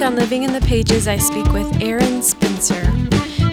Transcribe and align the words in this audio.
week 0.00 0.06
on 0.06 0.16
Living 0.16 0.44
in 0.44 0.52
the 0.52 0.60
Pages, 0.62 1.06
I 1.06 1.18
speak 1.18 1.46
with 1.52 1.82
Erin 1.82 2.22
Spencer. 2.22 2.90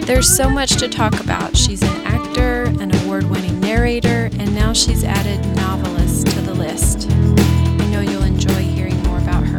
There's 0.06 0.34
so 0.34 0.48
much 0.48 0.76
to 0.76 0.88
talk 0.88 1.20
about. 1.20 1.54
She's 1.54 1.82
an 1.82 2.06
actor, 2.06 2.64
an 2.80 2.94
award 3.02 3.24
winning 3.24 3.60
narrator, 3.60 4.30
and 4.38 4.54
now 4.54 4.72
she's 4.72 5.04
added 5.04 5.44
novelist 5.56 6.26
to 6.28 6.40
the 6.40 6.54
list. 6.54 7.10
I 7.10 7.86
know 7.90 8.00
you'll 8.00 8.22
enjoy 8.22 8.62
hearing 8.62 8.98
more 9.02 9.18
about 9.18 9.44
her. 9.44 9.58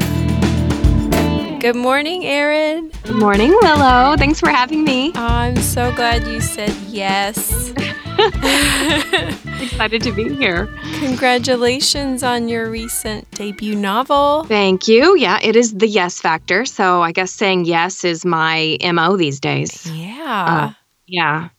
Good 1.60 1.76
morning, 1.76 2.26
Erin. 2.26 2.92
Good 3.04 3.18
morning, 3.18 3.52
Willow. 3.62 4.16
Thanks 4.18 4.40
for 4.40 4.50
having 4.50 4.84
me. 4.84 5.12
Oh, 5.14 5.20
I'm 5.20 5.58
so 5.58 5.94
glad 5.94 6.26
you 6.26 6.42
said 6.42 6.74
yes. 6.88 7.72
Excited 9.62 10.02
to 10.04 10.12
be 10.12 10.34
here. 10.36 10.68
Congratulations 11.00 12.24
on 12.24 12.48
your 12.48 12.70
recent 12.70 13.30
debut 13.32 13.76
novel. 13.76 14.44
Thank 14.46 14.88
you. 14.88 15.18
Yeah, 15.18 15.38
it 15.42 15.56
is 15.56 15.74
the 15.76 15.88
yes 15.88 16.20
factor. 16.22 16.66
So 16.66 17.02
I 17.02 17.12
guess 17.12 17.32
saying 17.32 17.66
yes 17.66 18.04
is 18.04 18.26
my 18.26 18.78
MO 18.94 19.18
these 19.18 19.40
days. 19.40 19.90
Yeah. 19.92 20.46
Uh, 20.70 20.74
yeah. 21.08 21.50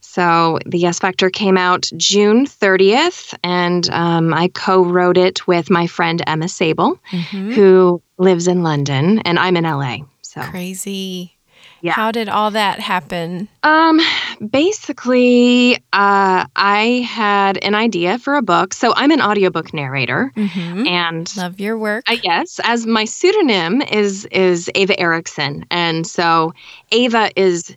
So 0.00 0.58
the 0.66 0.78
Yes 0.78 0.98
Factor 0.98 1.30
came 1.30 1.56
out 1.56 1.88
June 1.96 2.44
30th, 2.46 3.32
and 3.44 3.88
um, 3.90 4.34
I 4.34 4.48
co 4.48 4.82
wrote 4.84 5.16
it 5.16 5.46
with 5.46 5.70
my 5.70 5.86
friend 5.86 6.20
Emma 6.26 6.48
Sable, 6.48 6.98
Mhm. 7.12 7.52
who 7.54 8.02
lives 8.18 8.48
in 8.48 8.64
London, 8.64 9.20
and 9.20 9.38
I'm 9.38 9.56
in 9.56 9.64
LA. 9.64 9.98
So, 10.22 10.40
Crazy. 10.42 11.36
Yeah. 11.82 11.92
How 11.92 12.12
did 12.12 12.28
all 12.28 12.50
that 12.52 12.78
happen? 12.80 13.48
um, 13.62 14.00
basically, 14.74 15.76
uh, 15.92 16.44
I 16.56 17.06
had 17.08 17.58
an 17.64 17.74
idea 17.74 18.18
for 18.18 18.34
a 18.36 18.42
book. 18.42 18.72
So 18.74 18.92
I'm 18.94 19.10
an 19.10 19.20
audiobook 19.20 19.72
narrator, 19.74 20.32
Mm-hmm. 20.36 20.86
and 20.86 21.36
Love 21.36 21.60
your 21.60 21.76
work. 21.78 22.04
I 22.06 22.16
guess 22.16 22.60
as 22.64 22.86
my 22.86 23.04
pseudonym 23.04 23.82
is 23.82 24.26
is 24.26 24.70
Ava 24.74 24.98
Erickson, 24.98 25.64
and 25.70 26.06
so 26.06 26.52
Ava 26.92 27.30
is 27.36 27.76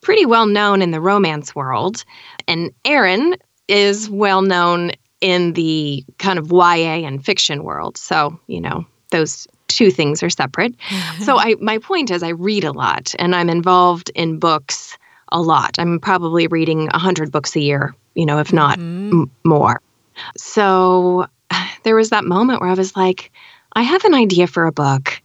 pretty 0.00 0.26
well 0.26 0.46
known 0.46 0.82
in 0.82 0.90
the 0.92 1.00
romance 1.00 1.54
world, 1.54 2.04
and 2.48 2.72
Erin 2.84 3.36
is 3.68 4.08
well 4.10 4.42
known 4.42 4.92
in 5.20 5.52
the 5.52 6.04
kind 6.18 6.38
of 6.38 6.50
YA 6.50 7.06
and 7.06 7.24
fiction 7.24 7.62
world. 7.64 7.96
So 7.98 8.38
you 8.46 8.60
know 8.60 8.86
those 9.10 9.46
two 9.70 9.90
things 9.90 10.22
are 10.22 10.30
separate. 10.30 10.74
so 11.20 11.38
I 11.38 11.54
my 11.60 11.78
point 11.78 12.10
is 12.10 12.22
I 12.22 12.30
read 12.30 12.64
a 12.64 12.72
lot, 12.72 13.14
and 13.18 13.34
I'm 13.34 13.48
involved 13.48 14.10
in 14.14 14.38
books 14.38 14.98
a 15.32 15.40
lot. 15.40 15.76
I'm 15.78 16.00
probably 16.00 16.46
reading 16.48 16.88
a 16.92 16.98
hundred 16.98 17.30
books 17.30 17.54
a 17.56 17.60
year, 17.60 17.94
you 18.14 18.26
know, 18.26 18.38
if 18.38 18.52
not 18.52 18.78
Mhm. 18.78 19.12
m- 19.12 19.30
more. 19.44 19.80
So 20.36 21.26
there 21.84 21.96
was 21.96 22.10
that 22.10 22.24
moment 22.24 22.60
where 22.60 22.70
I 22.70 22.74
was 22.74 22.96
like, 22.96 23.30
I 23.74 23.82
have 23.82 24.04
an 24.04 24.14
idea 24.14 24.46
for 24.46 24.66
a 24.66 24.72
book. 24.72 25.22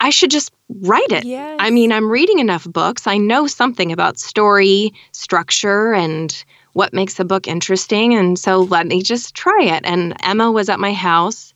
I 0.00 0.10
should 0.10 0.30
just 0.30 0.52
write 0.68 1.10
it. 1.12 1.24
Yes. 1.24 1.56
I 1.58 1.70
mean, 1.70 1.90
I'm 1.92 2.10
reading 2.10 2.38
enough 2.38 2.64
books. 2.64 3.06
I 3.06 3.16
know 3.16 3.46
something 3.46 3.92
about 3.92 4.18
story 4.18 4.92
structure 5.12 5.94
and 5.94 6.44
what 6.74 6.92
makes 6.92 7.18
a 7.18 7.24
book 7.24 7.48
interesting. 7.48 8.14
And 8.14 8.38
so 8.38 8.60
let 8.60 8.86
me 8.86 9.02
just 9.02 9.34
try 9.34 9.62
it. 9.62 9.82
And 9.84 10.14
Emma 10.22 10.52
was 10.52 10.68
at 10.68 10.78
my 10.80 10.92
house 10.92 11.54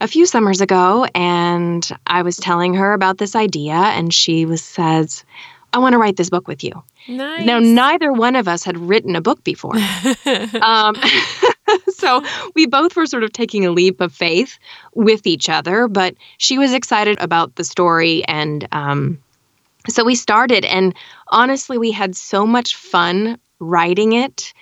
a 0.00 0.08
few 0.08 0.26
summers 0.26 0.60
ago, 0.60 1.06
and 1.14 1.88
I 2.06 2.22
was 2.22 2.36
telling 2.36 2.74
her 2.74 2.92
about 2.92 3.18
this 3.18 3.34
idea, 3.34 3.74
and 3.74 4.12
she 4.12 4.44
was 4.44 4.62
says, 4.62 5.24
I 5.72 5.78
want 5.78 5.92
to 5.92 5.98
write 5.98 6.16
this 6.16 6.30
book 6.30 6.48
with 6.48 6.64
you. 6.64 6.82
nice. 7.08 7.44
Now, 7.44 7.58
neither 7.58 8.12
one 8.12 8.36
of 8.36 8.48
us 8.48 8.64
had 8.64 8.78
written 8.78 9.16
a 9.16 9.20
book 9.20 9.42
before. 9.44 9.74
Um, 10.60 10.96
so 11.88 12.22
we 12.54 12.66
both 12.66 12.96
were 12.96 13.06
sort 13.06 13.24
of 13.24 13.32
taking 13.32 13.64
a 13.64 13.70
leap 13.70 14.00
of 14.00 14.12
faith 14.12 14.58
with 14.94 15.26
each 15.26 15.48
other, 15.48 15.88
but 15.88 16.14
she 16.38 16.58
was 16.58 16.72
excited 16.72 17.16
about 17.20 17.54
the 17.56 17.64
story. 17.64 18.24
And 18.26 18.66
um, 18.72 19.18
so 19.88 20.04
we 20.04 20.14
started, 20.14 20.64
and 20.64 20.94
honestly, 21.28 21.78
we 21.78 21.90
had 21.90 22.16
so 22.16 22.46
much 22.46 22.74
fun 22.74 23.38
writing 23.60 24.12
it. 24.12 24.52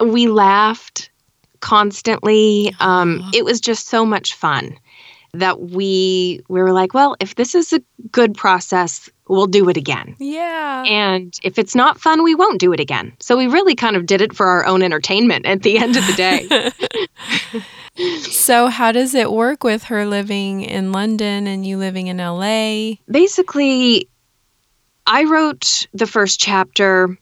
We 0.00 0.28
laughed 0.28 1.10
constantly. 1.66 2.72
Um, 2.78 3.28
it 3.34 3.44
was 3.44 3.60
just 3.60 3.88
so 3.88 4.06
much 4.06 4.34
fun 4.34 4.78
that 5.34 5.60
we 5.60 6.40
we 6.48 6.62
were 6.62 6.72
like, 6.72 6.94
well, 6.94 7.16
if 7.18 7.34
this 7.34 7.56
is 7.56 7.72
a 7.72 7.82
good 8.12 8.34
process, 8.34 9.10
we'll 9.26 9.48
do 9.48 9.68
it 9.68 9.76
again. 9.76 10.14
yeah. 10.20 10.84
And 10.84 11.36
if 11.42 11.58
it's 11.58 11.74
not 11.74 12.00
fun, 12.00 12.22
we 12.22 12.36
won't 12.36 12.60
do 12.60 12.72
it 12.72 12.78
again. 12.78 13.12
So 13.18 13.36
we 13.36 13.48
really 13.48 13.74
kind 13.74 13.96
of 13.96 14.06
did 14.06 14.20
it 14.20 14.32
for 14.32 14.46
our 14.46 14.64
own 14.64 14.80
entertainment 14.80 15.44
at 15.44 15.62
the 15.62 15.78
end 15.78 15.96
of 15.96 16.06
the 16.06 16.12
day. 16.12 16.70
so, 18.20 18.68
how 18.68 18.92
does 18.92 19.14
it 19.14 19.32
work 19.32 19.64
with 19.64 19.82
her 19.84 20.06
living 20.06 20.60
in 20.60 20.92
London 20.92 21.48
and 21.48 21.66
you 21.66 21.78
living 21.78 22.06
in 22.06 22.18
LA? 22.18 22.94
Basically, 23.10 24.08
I 25.04 25.24
wrote 25.24 25.88
the 25.92 26.06
first 26.06 26.38
chapter 26.38 27.18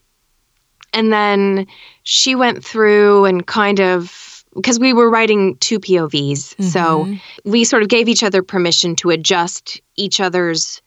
and 0.95 1.11
then 1.11 1.67
she 2.03 2.35
went 2.35 2.63
through 2.63 3.25
and 3.25 3.45
kind 3.45 3.81
of 3.81 4.34
because 4.55 4.79
we 4.79 4.93
were 4.93 5.09
writing 5.09 5.57
two 5.59 5.79
POVs. 5.79 6.55
So 6.63 7.05
Mhm. 7.05 7.19
we 7.43 7.63
sort 7.63 7.83
of 7.83 7.89
gave 7.89 8.07
each 8.07 8.23
other 8.23 8.41
permission 8.41 8.95
to 8.97 9.09
adjust 9.09 9.81
each 9.95 10.19
other's 10.19 10.81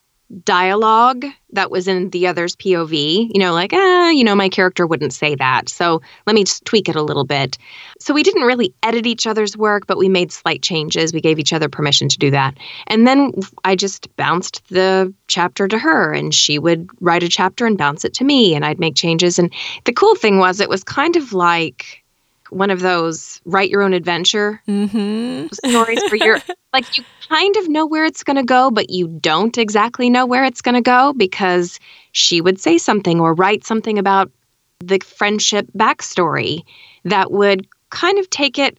dialogue 0.45 1.25
that 1.53 1.71
was 1.71 1.89
in 1.89 2.11
the 2.11 2.27
other's 2.27 2.55
POV. 2.55 3.31
You 3.33 3.41
know, 3.41 3.55
like, 3.55 3.73
ah, 3.73 4.11
you 4.11 4.23
know, 4.23 4.35
my 4.35 4.51
character 4.51 4.87
wouldn't 4.87 5.15
say 5.15 5.35
that. 5.37 5.71
So 5.71 6.03
let 6.27 6.35
me 6.35 6.45
just 6.45 6.67
tweak 6.67 6.89
it 6.91 6.97
a 6.97 7.03
little 7.03 7.25
bit. 7.25 7.57
So 7.99 8.13
we 8.13 8.23
didn't 8.23 8.43
really 8.43 8.75
edit 8.83 9.07
each 9.07 9.27
other's 9.27 9.57
work, 9.57 9.87
but 9.87 9.97
we 9.97 10.09
made 10.11 10.31
slight 10.31 10.61
changes. 10.61 11.15
We 11.15 11.23
gave 11.23 11.39
each 11.39 11.55
other 11.55 11.71
permission 11.71 12.11
to 12.11 12.19
do 12.19 12.31
that. 12.31 12.59
And 12.89 13.07
then 13.07 13.33
I 13.65 13.75
just 13.75 14.15
bounced 14.17 14.63
the 14.69 15.15
chapter 15.29 15.67
to 15.67 15.79
her, 15.79 16.13
and 16.13 16.35
she 16.35 16.59
would 16.59 16.91
write 17.01 17.23
a 17.23 17.29
chapter 17.29 17.65
and 17.65 17.79
bounce 17.79 18.05
it 18.05 18.13
to 18.15 18.25
me, 18.25 18.55
and 18.55 18.67
I'd 18.67 18.79
make 18.81 18.97
changes. 18.97 19.39
And 19.39 19.51
the 19.85 19.95
cool 19.95 20.15
thing 20.15 20.37
was, 20.39 20.61
it 20.61 20.69
was 20.69 20.85
kind 20.85 21.17
of 21.17 21.33
like, 21.33 22.03
one 22.51 22.71
of 22.71 22.81
those 22.81 23.41
write 23.45 23.71
your 23.71 23.83
own 23.83 23.93
adventure 23.93 24.63
Mhm. 24.69 25.49
stories 25.55 26.01
for 26.09 26.17
you're 26.17 26.41
like 26.73 26.97
you 26.97 27.05
kind 27.29 27.57
of 27.57 27.69
know 27.69 27.87
where 27.87 28.05
it's 28.05 28.23
going 28.23 28.37
to 28.37 28.43
go 28.43 28.71
but 28.71 28.91
you 28.91 29.09
don't 29.09 29.59
exactly 29.59 30.09
know 30.11 30.27
where 30.27 30.45
it's 30.45 30.63
going 30.63 30.75
to 30.75 30.81
go 30.81 31.13
because 31.15 31.79
she 32.13 32.41
would 32.41 32.61
say 32.61 32.79
something 32.79 33.21
or 33.21 33.35
write 33.35 33.65
something 33.65 33.99
about 33.99 34.31
the 34.81 34.99
friendship 35.01 35.67
backstory 35.77 36.63
that 37.05 37.31
would 37.33 37.67
kind 37.91 38.19
of 38.19 38.29
take 38.31 38.59
it 38.59 38.79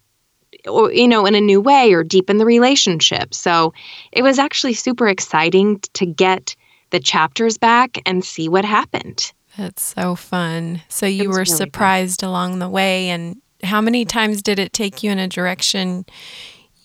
or 0.68 0.92
you 0.92 1.08
know 1.08 1.26
in 1.26 1.36
a 1.36 1.42
new 1.42 1.62
way 1.62 1.94
or 1.94 2.04
deepen 2.04 2.38
the 2.38 2.46
relationship 2.46 3.34
so 3.34 3.74
it 4.12 4.22
was 4.24 4.40
actually 4.40 4.74
super 4.74 5.08
exciting 5.08 5.80
to 5.94 6.06
get 6.06 6.56
the 6.92 7.00
chapters 7.00 7.58
back 7.58 8.00
and 8.06 8.24
see 8.26 8.50
what 8.50 8.66
happened 8.66 9.32
That's 9.58 9.94
so 9.96 10.16
fun. 10.16 10.82
So, 10.90 11.06
you 11.06 11.30
were 11.30 11.40
really 11.40 11.46
fun. 11.46 11.58
surprised 11.58 12.24
along 12.24 12.60
the 12.60 12.70
way. 12.70 13.10
And 13.10 13.42
how 13.64 13.82
many 13.82 14.06
times 14.06 14.42
did 14.42 14.60
it 14.60 14.74
take 14.74 15.04
you 15.04 15.12
in 15.12 15.20
a 15.20 15.28
direction 15.28 16.06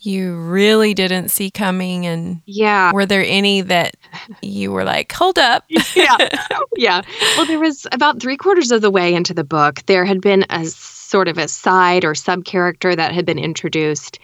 you 0.00 0.36
really 0.36 0.92
didn't 0.92 1.30
see 1.30 1.50
coming? 1.50 2.06
And 2.06 2.42
yeah 2.46 2.92
were 2.92 3.06
there 3.06 3.24
any 3.26 3.62
that 3.62 3.96
you 4.42 4.70
were 4.70 4.84
like, 4.84 5.10
hold 5.12 5.38
up? 5.38 5.64
yeah. 5.94 6.16
Yeah. 6.76 7.02
Well, 7.36 7.46
there 7.46 7.60
was 7.60 7.86
about 7.92 8.20
three 8.20 8.36
quarters 8.36 8.72
of 8.72 8.82
the 8.82 8.90
way 8.90 9.14
into 9.14 9.32
the 9.32 9.44
book, 9.44 9.86
there 9.86 10.04
had 10.04 10.20
been 10.20 10.44
a 10.50 10.64
sort 10.66 11.28
of 11.28 11.38
a 11.38 11.46
side 11.46 12.04
or 12.04 12.14
sub 12.14 12.44
character 12.44 12.96
that 12.96 13.12
had 13.12 13.24
been 13.24 13.38
introduced. 13.38 14.18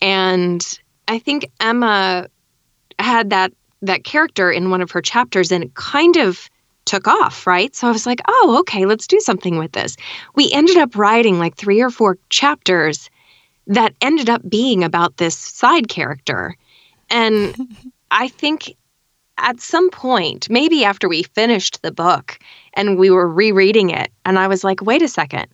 And 0.00 0.64
I 1.08 1.18
think 1.18 1.50
Emma 1.58 2.28
had 3.00 3.30
that 3.30 3.52
that 3.82 4.04
character 4.04 4.50
in 4.50 4.70
one 4.70 4.80
of 4.80 4.92
her 4.92 5.02
chapters 5.02 5.50
and 5.50 5.64
it 5.64 5.74
kind 5.74 6.16
of 6.16 6.48
took 6.88 7.06
off, 7.06 7.46
right? 7.46 7.76
So 7.76 7.86
I 7.86 7.92
was 7.92 8.06
like, 8.06 8.20
oh, 8.26 8.56
okay, 8.60 8.86
let's 8.86 9.06
do 9.06 9.20
something 9.20 9.58
with 9.58 9.72
this. 9.72 9.96
We 10.34 10.50
ended 10.50 10.78
up 10.78 10.96
writing 10.96 11.38
like 11.38 11.54
three 11.54 11.82
or 11.82 11.90
four 11.90 12.16
chapters 12.30 13.10
that 13.66 13.94
ended 14.00 14.30
up 14.30 14.40
being 14.48 14.82
about 14.82 15.18
this 15.18 15.36
side 15.36 15.88
character. 15.90 16.56
And 17.10 17.54
I 18.10 18.28
think 18.28 18.74
at 19.36 19.60
some 19.60 19.90
point, 19.90 20.48
maybe 20.48 20.82
after 20.82 21.08
we 21.08 21.22
finished 21.22 21.82
the 21.82 21.92
book 21.92 22.38
and 22.72 22.98
we 22.98 23.10
were 23.10 23.28
rereading 23.28 23.90
it, 23.90 24.10
and 24.24 24.38
I 24.38 24.48
was 24.48 24.64
like, 24.64 24.80
wait 24.82 25.02
a 25.02 25.08
second. 25.08 25.46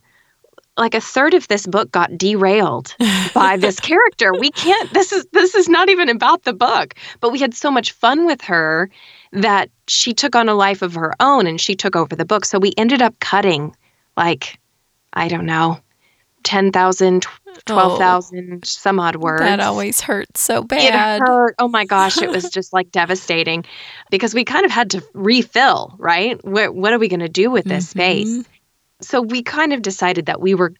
Like 0.77 0.95
a 0.95 1.01
third 1.01 1.33
of 1.33 1.47
this 1.47 1.67
book 1.67 1.91
got 1.91 2.17
derailed 2.17 2.95
by 3.33 3.57
this 3.57 3.79
character. 3.91 4.33
We 4.33 4.51
can't 4.51 4.91
this 4.93 5.13
is 5.13 5.25
this 5.31 5.55
is 5.55 5.69
not 5.69 5.87
even 5.87 6.09
about 6.09 6.43
the 6.43 6.51
book. 6.51 6.95
But 7.21 7.31
we 7.31 7.39
had 7.39 7.53
so 7.53 7.71
much 7.71 7.93
fun 7.93 8.25
with 8.25 8.41
her 8.41 8.89
that 9.31 9.69
she 9.87 10.13
took 10.13 10.35
on 10.35 10.49
a 10.49 10.53
life 10.53 10.81
of 10.81 10.95
her 10.95 11.13
own 11.19 11.47
and 11.47 11.59
she 11.59 11.75
took 11.75 11.95
over 11.95 12.15
the 12.15 12.25
book. 12.25 12.45
So 12.45 12.59
we 12.59 12.73
ended 12.77 13.01
up 13.01 13.19
cutting 13.19 13.75
like 14.17 14.59
I 15.13 15.29
don't 15.29 15.45
know, 15.45 15.79
10,000, 16.43 17.25
12,000 17.65 18.65
some 18.65 18.99
odd 18.99 19.15
words. 19.15 19.41
That 19.41 19.59
always 19.59 20.01
hurts 20.01 20.41
so 20.41 20.61
bad. 20.63 21.21
It 21.21 21.27
hurt. 21.27 21.55
Oh 21.57 21.67
my 21.67 21.85
gosh, 21.85 22.21
it 22.21 22.29
was 22.29 22.49
just 22.51 22.73
like 22.73 22.91
devastating 22.91 23.65
because 24.11 24.33
we 24.33 24.43
kind 24.43 24.65
of 24.65 24.71
had 24.71 24.91
to 24.91 25.03
refill, 25.13 25.95
right? 25.97 26.43
What, 26.45 26.75
what 26.75 26.93
are 26.93 26.99
we 26.99 27.07
going 27.07 27.21
to 27.21 27.29
do 27.29 27.49
with 27.49 27.65
this 27.65 27.89
space? 27.89 28.27
Mhm. 28.27 28.45
So 29.01 29.21
we 29.21 29.41
kind 29.43 29.73
of 29.73 29.81
decided 29.81 30.25
that 30.27 30.39
we 30.39 30.55
were, 30.55 30.73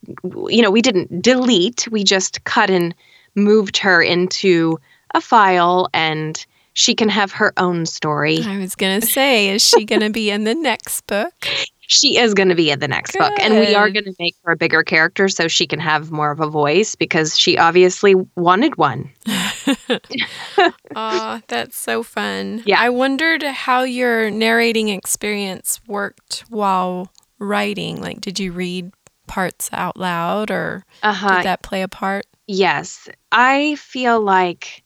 you 0.48 0.62
know, 0.62 0.72
we 0.72 0.82
didn't 0.82 1.22
delete, 1.22 1.88
we 1.92 2.04
just 2.04 2.44
cut 2.44 2.70
and 2.70 2.96
moved 3.36 3.78
her 3.78 4.02
into 4.02 4.80
a 5.14 5.22
file 5.22 5.90
and 5.94 6.46
she 6.76 6.94
can 6.94 7.10
have 7.10 7.32
her 7.32 7.52
own 7.58 7.88
story. 7.88 8.40
I 8.44 8.60
was 8.60 8.76
going 8.76 9.02
to 9.02 9.08
say, 9.08 9.50
is 9.50 9.64
she 9.68 9.84
going 9.86 10.02
to 10.02 10.12
be 10.12 10.30
in 10.30 10.44
the 10.44 10.54
next 10.56 11.08
book? 11.08 11.34
She 11.88 12.18
is 12.18 12.34
going 12.34 12.50
to 12.50 12.56
be 12.56 12.72
in 12.72 12.80
the 12.80 12.88
next 12.88 13.16
book. 13.16 13.34
And 13.40 13.60
we 13.60 13.76
are 13.76 13.92
going 13.92 14.06
to 14.06 14.14
make 14.18 14.34
her 14.44 14.54
a 14.54 14.58
bigger 14.58 14.82
character 14.82 15.30
so 15.30 15.48
she 15.48 15.68
can 15.68 15.80
have 15.80 16.10
more 16.12 16.32
of 16.32 16.40
a 16.40 16.48
voice 16.50 16.96
because 16.96 17.38
she 17.38 17.60
obviously 17.60 18.16
wanted 18.36 18.76
one. 18.78 19.12
oh, 20.96 21.42
that's 21.48 21.78
so 21.78 22.02
fun. 22.02 22.64
Yeah. 22.66 22.80
I 22.82 22.90
wondered 22.90 23.44
how 23.44 23.84
your 23.84 24.32
narrating 24.32 24.90
experience 24.90 25.80
worked 25.88 26.44
while 26.50 27.12
writing. 27.38 28.02
Like, 28.02 28.20
did 28.20 28.40
you 28.40 28.52
read 28.52 28.92
parts 29.28 29.70
out 29.72 29.96
loud 29.96 30.50
or 30.50 30.86
Uh-huh. 31.04 31.36
did 31.38 31.46
that 31.46 31.62
play 31.62 31.84
a 31.84 31.88
part? 31.88 32.26
Yes. 32.48 33.08
I 33.32 33.76
feel 33.76 34.20
like 34.22 34.84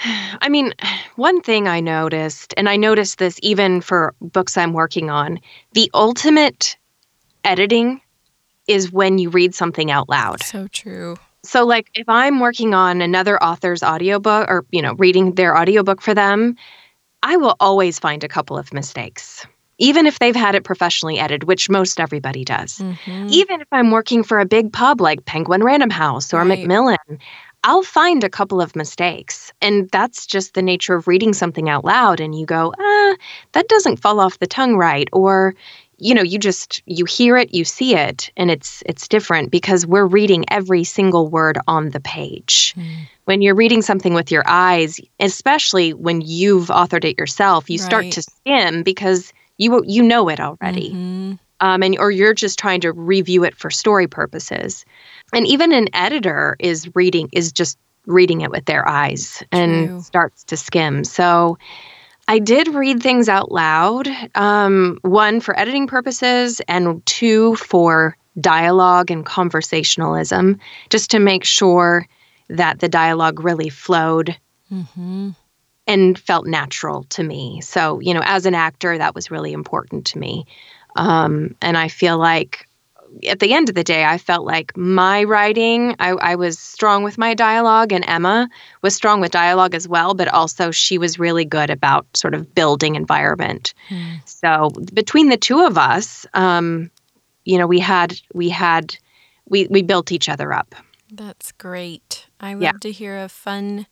I 0.00 0.48
mean, 0.48 0.74
one 1.16 1.40
thing 1.40 1.68
I 1.68 1.80
noticed, 1.80 2.52
and 2.56 2.68
I 2.68 2.76
noticed 2.76 3.18
this 3.18 3.38
even 3.42 3.80
for 3.80 4.14
books 4.20 4.56
I'm 4.56 4.72
working 4.72 5.10
on, 5.10 5.40
the 5.72 5.90
ultimate 5.94 6.76
editing 7.44 8.00
is 8.66 8.90
when 8.90 9.18
you 9.18 9.30
read 9.30 9.54
something 9.54 9.90
out 9.90 10.08
loud. 10.08 10.42
So 10.42 10.68
true. 10.68 11.16
So 11.42 11.64
like 11.64 11.90
if 11.94 12.08
I'm 12.08 12.40
working 12.40 12.72
on 12.74 13.02
another 13.02 13.42
author's 13.42 13.82
audiobook 13.82 14.48
or 14.48 14.64
you 14.70 14.80
know 14.80 14.94
reading 14.94 15.34
their 15.34 15.56
audiobook 15.56 16.00
for 16.00 16.14
them, 16.14 16.56
I 17.22 17.36
will 17.36 17.54
always 17.60 17.98
find 17.98 18.24
a 18.24 18.28
couple 18.28 18.56
of 18.56 18.72
mistakes. 18.72 19.46
Even 19.78 20.06
if 20.06 20.20
they've 20.20 20.36
had 20.36 20.54
it 20.54 20.62
professionally 20.64 21.18
edited, 21.18 21.44
which 21.44 21.68
most 21.68 21.98
everybody 22.00 22.44
does. 22.44 22.78
Mhm. 22.78 23.28
Even 23.30 23.60
if 23.60 23.66
I'm 23.72 23.90
working 23.90 24.22
for 24.22 24.38
a 24.38 24.46
big 24.46 24.72
pub 24.72 25.00
like 25.00 25.24
Penguin 25.24 25.64
Random 25.64 25.90
House 25.90 26.32
or 26.32 26.38
Right. 26.38 26.60
Macmillan, 26.60 27.18
I'll 27.64 27.82
find 27.82 28.22
a 28.22 28.28
couple 28.28 28.60
of 28.60 28.76
mistakes. 28.76 29.52
And 29.62 29.90
that's 29.90 30.26
just 30.26 30.52
the 30.54 30.62
nature 30.62 30.94
of 30.94 31.08
reading 31.08 31.32
something 31.32 31.68
out 31.68 31.84
loud 31.84 32.20
and 32.20 32.38
you 32.38 32.46
go, 32.46 32.72
"Ah, 32.78 33.14
that 33.52 33.68
doesn't 33.68 34.00
fall 34.00 34.20
off 34.20 34.38
the 34.38 34.46
tongue 34.46 34.76
right." 34.76 35.08
Or 35.12 35.54
you 35.96 36.14
know, 36.14 36.22
you 36.22 36.38
just 36.38 36.82
you 36.86 37.04
hear 37.04 37.36
it, 37.36 37.54
you 37.54 37.64
see 37.64 37.94
it, 37.94 38.30
and 38.36 38.50
it's 38.50 38.82
it's 38.84 39.08
different 39.08 39.50
because 39.50 39.86
we're 39.86 40.06
reading 40.06 40.44
every 40.48 40.84
single 40.84 41.28
word 41.28 41.56
on 41.66 41.90
the 41.90 42.00
page. 42.00 42.74
Mm. 42.76 43.08
When 43.24 43.42
you're 43.42 43.54
reading 43.54 43.80
something 43.80 44.12
with 44.12 44.30
your 44.30 44.42
eyes, 44.46 45.00
especially 45.20 45.94
when 45.94 46.20
you've 46.20 46.68
authored 46.68 47.04
it 47.04 47.18
yourself, 47.18 47.70
you 47.70 47.78
start 47.78 48.10
to 48.10 48.22
skim 48.22 48.82
because 48.82 49.32
you 49.56 49.82
you 49.86 50.02
know 50.02 50.28
it 50.28 50.40
already 50.40 50.90
Mhm. 50.92 51.38
Um, 51.64 51.82
and 51.82 51.96
or 51.98 52.10
you're 52.10 52.34
just 52.34 52.58
trying 52.58 52.82
to 52.82 52.92
review 52.92 53.42
it 53.42 53.56
for 53.56 53.70
story 53.70 54.06
purposes. 54.06 54.84
And 55.32 55.46
even 55.46 55.72
an 55.72 55.88
editor 55.94 56.56
is 56.58 56.94
reading 56.94 57.30
is 57.32 57.52
just 57.52 57.78
reading 58.06 58.42
it 58.42 58.50
with 58.50 58.66
their 58.66 58.86
eyes 58.86 59.42
and 59.50 59.88
True. 59.88 60.00
starts 60.02 60.44
to 60.44 60.58
skim. 60.58 61.04
So 61.04 61.56
I 62.28 62.38
did 62.38 62.68
read 62.68 63.02
things 63.02 63.30
out 63.30 63.50
loud. 63.50 64.08
Um, 64.34 64.98
one 65.02 65.40
for 65.40 65.58
editing 65.58 65.86
purposes, 65.86 66.60
and 66.68 67.04
two 67.06 67.56
for 67.56 68.14
dialogue 68.38 69.10
and 69.10 69.24
conversationalism, 69.24 70.58
just 70.90 71.10
to 71.12 71.18
make 71.18 71.44
sure 71.44 72.06
that 72.50 72.80
the 72.80 72.88
dialogue 72.90 73.40
really 73.40 73.70
flowed 73.70 74.36
Mhm. 74.70 75.34
and 75.86 76.18
felt 76.18 76.46
natural 76.46 77.04
to 77.04 77.22
me. 77.22 77.60
So, 77.62 78.00
you 78.00 78.12
know, 78.12 78.22
as 78.24 78.44
an 78.46 78.54
actor, 78.54 78.98
that 78.98 79.14
was 79.14 79.30
really 79.30 79.52
important 79.52 80.06
to 80.06 80.18
me. 80.18 80.46
Um, 80.96 81.54
and 81.60 81.76
I 81.76 81.88
feel 81.88 82.18
like 82.18 82.68
at 83.28 83.38
the 83.38 83.52
end 83.52 83.68
of 83.68 83.74
the 83.74 83.84
day, 83.84 84.04
I 84.04 84.18
felt 84.18 84.44
like 84.44 84.76
my 84.76 85.22
writing, 85.24 85.94
I, 86.00 86.10
I 86.10 86.34
was 86.34 86.58
strong 86.58 87.04
with 87.04 87.16
my 87.16 87.34
dialogue, 87.34 87.92
and 87.92 88.04
Emma 88.08 88.48
was 88.82 88.94
strong 88.94 89.20
with 89.20 89.30
dialogue 89.30 89.74
as 89.74 89.86
well, 89.86 90.14
but 90.14 90.28
also 90.28 90.70
she 90.70 90.98
was 90.98 91.18
really 91.18 91.44
good 91.44 91.70
about 91.70 92.06
sort 92.16 92.34
of 92.34 92.54
building 92.54 92.96
environment. 92.96 93.72
Hmm. 93.88 94.14
So 94.24 94.70
between 94.92 95.28
the 95.28 95.36
two 95.36 95.64
of 95.64 95.78
us, 95.78 96.26
um, 96.34 96.90
you 97.44 97.58
know, 97.58 97.66
we 97.66 97.78
had, 97.78 98.14
we 98.32 98.48
had, 98.48 98.96
we, 99.48 99.66
we 99.68 99.82
built 99.82 100.10
each 100.10 100.28
other 100.28 100.52
up. 100.52 100.74
That's 101.12 101.52
great. 101.52 102.26
I 102.40 102.54
love 102.54 102.62
Yeah. 102.62 102.72
to 102.80 102.90
hear 102.90 103.16
of 103.18 103.30
fun 103.30 103.86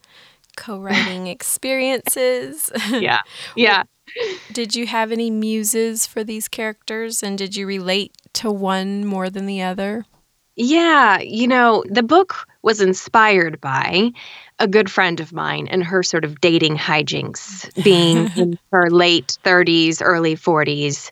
co-writing 0.56 1.26
experiences. 1.28 2.70
Yeah. 2.90 3.20
Yeah. 3.54 3.84
Did 4.52 4.74
you 4.74 4.86
have 4.86 5.12
any 5.12 5.30
muses 5.30 6.06
for 6.06 6.22
these 6.24 6.48
characters 6.48 7.22
and 7.22 7.38
did 7.38 7.56
you 7.56 7.66
relate 7.66 8.12
to 8.34 8.50
one 8.50 9.04
more 9.04 9.30
than 9.30 9.46
the 9.46 9.62
other? 9.62 10.04
Yeah, 10.56 11.18
you 11.20 11.48
know, 11.48 11.82
the 11.88 12.02
book 12.02 12.46
was 12.62 12.80
inspired 12.80 13.60
by 13.60 14.10
a 14.58 14.68
good 14.68 14.90
friend 14.90 15.18
of 15.18 15.32
mine 15.32 15.66
and 15.68 15.82
her 15.82 16.02
sort 16.02 16.24
of 16.24 16.40
dating 16.40 16.76
hijinks, 16.76 17.72
being 17.82 18.30
in 18.36 18.58
her 18.70 18.90
late 18.90 19.38
30s, 19.44 20.02
early 20.04 20.36
40s, 20.36 21.10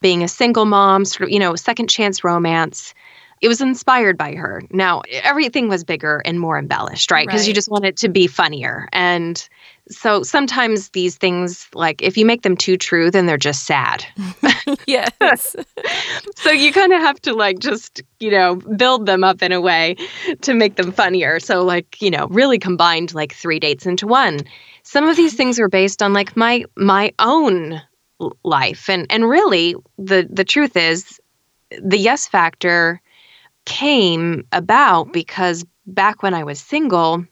being 0.00 0.24
a 0.24 0.28
single 0.28 0.64
mom, 0.64 1.04
sort 1.04 1.28
of, 1.28 1.30
you 1.30 1.38
know, 1.38 1.54
second 1.54 1.88
chance 1.88 2.24
romance. 2.24 2.94
It 3.40 3.48
was 3.48 3.60
inspired 3.60 4.18
by 4.18 4.34
her. 4.34 4.62
Now, 4.70 5.02
everything 5.10 5.68
was 5.68 5.82
bigger 5.82 6.20
and 6.24 6.38
more 6.38 6.58
embellished, 6.58 7.10
right? 7.10 7.26
Because 7.26 7.48
you 7.48 7.54
just 7.54 7.70
want 7.70 7.86
it 7.86 7.96
to 7.98 8.08
be 8.08 8.26
funnier. 8.26 8.86
And 8.92 9.46
so 9.88 10.22
sometimes 10.22 10.90
these 10.90 11.16
things, 11.16 11.66
like 11.74 12.02
if 12.02 12.18
you 12.18 12.26
make 12.26 12.42
them 12.42 12.56
too 12.56 12.76
true, 12.76 13.10
then 13.10 13.24
they're 13.24 13.38
just 13.38 13.64
sad. 13.64 14.04
yes. 14.86 15.56
so 16.36 16.50
you 16.50 16.72
kind 16.72 16.92
of 16.92 17.00
have 17.00 17.20
to 17.22 17.34
like 17.34 17.58
just 17.58 18.02
you 18.18 18.30
know 18.30 18.56
build 18.56 19.06
them 19.06 19.24
up 19.24 19.42
in 19.42 19.52
a 19.52 19.60
way 19.60 19.96
to 20.42 20.54
make 20.54 20.76
them 20.76 20.92
funnier 20.92 21.40
so 21.40 21.64
like 21.64 22.00
you 22.00 22.10
know 22.10 22.26
really 22.28 22.58
combined 22.58 23.14
like 23.14 23.34
three 23.34 23.58
dates 23.58 23.86
into 23.86 24.06
one 24.06 24.40
some 24.82 25.08
of 25.08 25.16
these 25.16 25.34
things 25.34 25.58
were 25.58 25.68
based 25.68 26.02
on 26.02 26.12
like 26.12 26.36
my 26.36 26.64
my 26.76 27.12
own 27.18 27.80
life 28.44 28.88
and 28.88 29.06
and 29.10 29.28
really 29.28 29.74
the 29.98 30.28
the 30.30 30.44
truth 30.44 30.76
is 30.76 31.20
the 31.82 31.98
yes 31.98 32.26
factor 32.26 33.00
came 33.64 34.46
about 34.52 35.04
mm-hmm. 35.04 35.12
because 35.12 35.64
back 35.86 36.22
when 36.22 36.34
i 36.34 36.44
was 36.44 36.60
single 36.60 37.24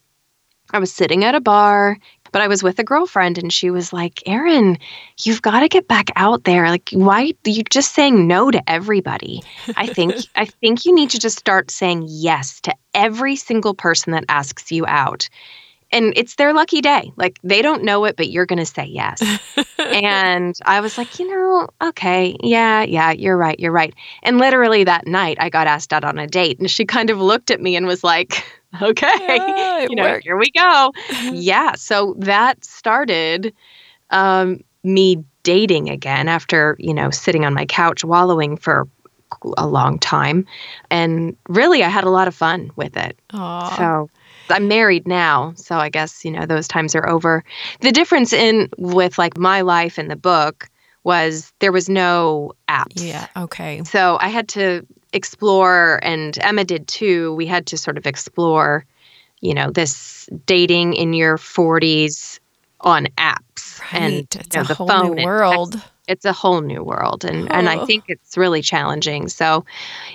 i 0.73 0.79
was 0.79 0.93
sitting 0.93 1.25
at 1.25 1.35
a 1.35 1.41
bar 1.41 1.97
but 2.33 2.43
I 2.43 2.49
was 2.49 2.63
with 2.63 2.79
a 2.79 2.85
girlfriend 2.85 3.39
and 3.39 3.53
she 3.53 3.71
was 3.71 3.93
like, 3.93 4.23
Erin, 4.27 4.79
you've 5.23 5.43
got 5.43 5.61
to 5.61 5.69
get 5.69 5.89
back 5.89 6.11
out 6.17 6.45
there. 6.45 6.69
Like, 6.69 6.91
why 6.93 7.33
you're 7.45 7.65
just 7.71 7.95
saying 7.95 8.27
no 8.27 8.51
to 8.51 8.71
everybody? 8.71 9.43
I 9.77 9.87
think 9.87 10.15
I 10.37 10.47
think 10.47 10.85
you 10.85 10.95
need 10.95 11.11
to 11.11 11.19
just 11.19 11.39
start 11.39 11.71
saying 11.71 12.07
yes 12.09 12.61
to 12.63 12.75
every 12.95 13.37
single 13.37 13.75
person 13.75 14.13
that 14.13 14.25
asks 14.29 14.71
you 14.71 14.87
out. 14.87 15.29
And 15.91 16.13
it's 16.17 16.35
their 16.37 16.53
lucky 16.53 16.81
day. 16.81 17.13
Like 17.17 17.39
they 17.43 17.63
don't 17.63 17.83
know 17.85 18.05
it, 18.05 18.17
but 18.17 18.29
you're 18.31 18.47
gonna 18.47 18.67
say 18.67 18.85
yes. 18.85 19.23
and 19.79 20.57
I 20.67 20.81
was 20.81 20.99
like, 20.99 21.19
you 21.19 21.27
know, 21.27 21.69
okay, 21.81 22.37
yeah, 22.43 22.83
yeah, 22.83 23.13
you're 23.13 23.37
right, 23.37 23.59
you're 23.59 23.73
right. 23.73 23.95
And 24.23 24.39
literally 24.39 24.85
that 24.85 25.07
night 25.07 25.39
I 25.41 25.49
got 25.51 25.67
asked 25.67 25.93
out 25.93 26.05
on 26.05 26.19
a 26.19 26.27
date 26.27 26.59
and 26.59 26.71
she 26.71 26.85
kind 26.85 27.11
of 27.11 27.21
looked 27.21 27.51
at 27.51 27.61
me 27.61 27.77
and 27.77 27.87
was 27.87 28.05
like, 28.05 28.45
Okay, 28.83 29.09
Yeah, 29.29 29.87
you 29.89 29.97
know, 29.97 30.03
worked. 30.03 30.25
here 30.25 30.37
we 30.37 30.51
go 30.51 30.93
yeah 31.33 31.73
so 31.75 32.15
that 32.19 32.63
started 32.65 33.55
um, 34.11 34.61
me 34.85 35.25
dating 35.43 35.89
again 35.89 36.29
after 36.29 36.77
you 36.79 36.93
know 36.93 37.11
sitting 37.11 37.45
on 37.47 37.55
my 37.55 37.65
couch 37.65 38.05
wallowing 38.05 38.57
for 38.59 38.87
a 39.57 39.67
long 39.67 39.99
time 39.99 40.45
and 40.91 41.37
really 41.49 41.83
i 41.83 41.89
had 41.89 42.05
a 42.05 42.11
lot 42.11 42.29
of 42.29 42.35
fun 42.35 42.71
with 42.77 42.97
it 42.97 43.19
Aw. 43.33 43.77
so 43.77 44.11
i'm 44.51 44.69
married 44.69 45.07
now 45.07 45.53
so 45.57 45.77
i 45.77 45.89
guess 45.89 46.25
you 46.25 46.31
know 46.31 46.47
those 46.47 46.69
times 46.69 46.95
are 46.95 47.09
over 47.09 47.45
the 47.81 47.93
difference 47.93 48.33
in 48.33 48.69
with 48.79 49.19
like 49.19 49.37
my 49.39 49.61
life 49.61 49.99
and 49.99 50.11
the 50.11 50.17
book 50.17 50.69
was 51.05 51.53
there 51.61 51.73
was 51.73 51.89
no 51.89 52.53
apps 52.69 53.03
yeah. 53.07 53.27
Okay. 53.37 53.83
so 53.85 54.19
I 54.21 54.29
had 54.29 54.49
to 54.51 54.85
explore, 55.15 56.01
and 56.03 56.37
Emma 56.43 56.65
did 56.65 56.87
too. 56.87 57.35
We 57.35 57.47
had 57.47 57.65
to 57.69 57.79
sort 57.79 57.97
of 57.97 58.07
explore, 58.07 58.85
you 59.41 59.55
know, 59.55 59.71
this 59.71 60.29
dating 60.45 60.93
in 60.95 61.15
your 61.15 61.39
40s 61.39 62.41
on 62.83 63.07
apps 63.17 63.81
Right. 63.81 64.03
and 64.03 64.15
it's 64.15 64.55
you 64.55 64.59
know, 64.59 64.61
a 64.63 64.65
the 64.65 64.75
whole 64.75 64.89
phone 64.89 65.15
new 65.17 65.25
world. 65.25 65.73
text. 65.73 65.87
It's 66.09 66.25
a 66.25 66.33
whole 66.33 66.61
new 66.63 66.83
world, 66.83 67.25
and 67.25 67.53
and 67.53 67.69
I 67.69 67.77
Oh. 67.79 67.87
think 67.87 68.05
it's 68.09 68.37
really 68.37 68.63
challenging. 68.63 69.29
So, 69.29 69.65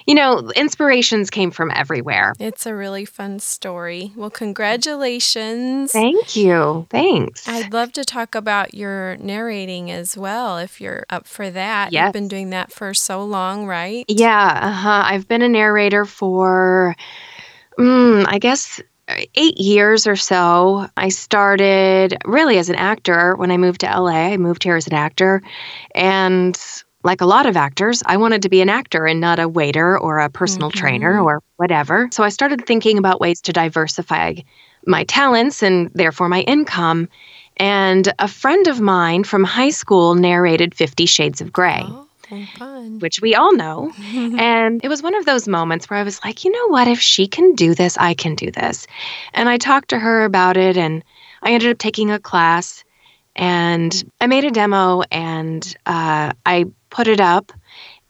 you 0.07 0.15
know, 0.15 0.49
inspirations 0.55 1.29
came 1.29 1.51
from 1.51 1.71
everywhere. 1.71 2.33
It's 2.39 2.65
a 2.65 2.73
really 2.75 3.05
fun 3.05 3.39
story. 3.39 4.11
Well, 4.15 4.29
congratulations. 4.31 5.91
Thank 5.91 6.35
you. 6.35 6.87
Thanks. 6.89 7.47
I'd 7.47 7.71
love 7.71 7.93
to 7.93 8.03
talk 8.03 8.35
about 8.35 8.73
your 8.73 9.17
narrating 9.17 9.91
as 9.91 10.17
well 10.17 10.57
if 10.57 10.81
you're 10.81 11.05
up 11.09 11.27
for 11.27 11.49
that. 11.51 11.93
Yes. 11.93 12.05
You've 12.07 12.13
been 12.13 12.27
doing 12.27 12.49
that 12.49 12.71
for 12.73 12.93
so 12.93 13.23
long, 13.23 13.65
right? 13.67 14.05
Yeah, 14.07 14.59
uh-huh. 14.61 15.03
I've 15.05 15.27
been 15.27 15.43
a 15.43 15.49
narrator 15.49 16.05
for, 16.05 16.95
mm, 17.77 18.25
I 18.27 18.39
guess, 18.39 18.81
eight 19.07 19.57
years 19.59 20.07
or 20.07 20.15
so. 20.15 20.87
I 20.97 21.09
started 21.09 22.17
really 22.25 22.57
as 22.57 22.69
an 22.69 22.75
actor 22.75 23.35
when 23.35 23.51
I 23.51 23.57
moved 23.57 23.81
to 23.81 23.87
LA. 23.87 24.31
I 24.31 24.37
moved 24.37 24.63
here 24.63 24.75
as 24.75 24.87
an 24.87 24.93
actor. 24.93 25.41
And 25.93 26.59
like 27.03 27.21
a 27.21 27.25
lot 27.25 27.45
of 27.45 27.57
actors, 27.57 28.01
I 28.05 28.17
wanted 28.17 28.43
to 28.43 28.49
be 28.49 28.61
an 28.61 28.69
actor 28.69 29.05
and 29.05 29.19
not 29.19 29.39
a 29.39 29.47
waiter 29.47 29.97
or 29.97 30.19
a 30.19 30.29
personal 30.29 30.71
trainer 30.71 31.15
Mhm. 31.19 31.25
or 31.25 31.43
whatever. 31.57 32.07
So 32.11 32.23
I 32.23 32.29
started 32.29 32.65
thinking 32.65 32.97
about 32.97 33.19
ways 33.19 33.41
to 33.41 33.53
diversify 33.53 34.35
my 34.87 35.03
talents 35.03 35.61
and 35.61 35.91
therefore 35.93 36.29
my 36.29 36.41
income. 36.41 37.09
And 37.57 38.11
a 38.19 38.27
friend 38.27 38.67
of 38.67 38.79
mine 38.79 39.25
from 39.25 39.43
high 39.43 39.69
school 39.69 40.15
narrated 40.15 40.73
Fifty 40.73 41.05
Shades 41.05 41.41
of 41.41 41.51
Grey. 41.53 41.83
Oh, 41.85 42.02
fun. 42.57 42.99
Which 42.99 43.21
we 43.21 43.35
all 43.35 43.55
know. 43.55 43.91
and 44.03 44.83
it 44.83 44.87
was 44.87 45.03
one 45.03 45.15
of 45.15 45.25
those 45.25 45.47
moments 45.47 45.89
where 45.89 45.99
I 45.99 46.03
was 46.03 46.23
like, 46.23 46.43
you 46.43 46.51
know 46.51 46.67
what? 46.67 46.87
If 46.87 46.99
she 46.99 47.27
can 47.27 47.55
do 47.55 47.73
this, 47.75 47.97
I 47.97 48.13
can 48.13 48.35
do 48.35 48.51
this. 48.51 48.87
And 49.33 49.49
I 49.49 49.57
talked 49.57 49.89
to 49.89 49.99
her 49.99 50.23
about 50.23 50.57
it, 50.57 50.77
and 50.77 51.03
I 51.41 51.51
ended 51.51 51.71
up 51.71 51.77
taking 51.77 52.11
a 52.11 52.19
class 52.19 52.83
and 53.35 54.03
I 54.21 54.27
made 54.27 54.45
a 54.45 54.51
demo 54.51 55.01
and 55.11 55.75
uh, 55.85 56.33
I 56.45 56.65
put 56.89 57.07
it 57.07 57.19
up 57.19 57.51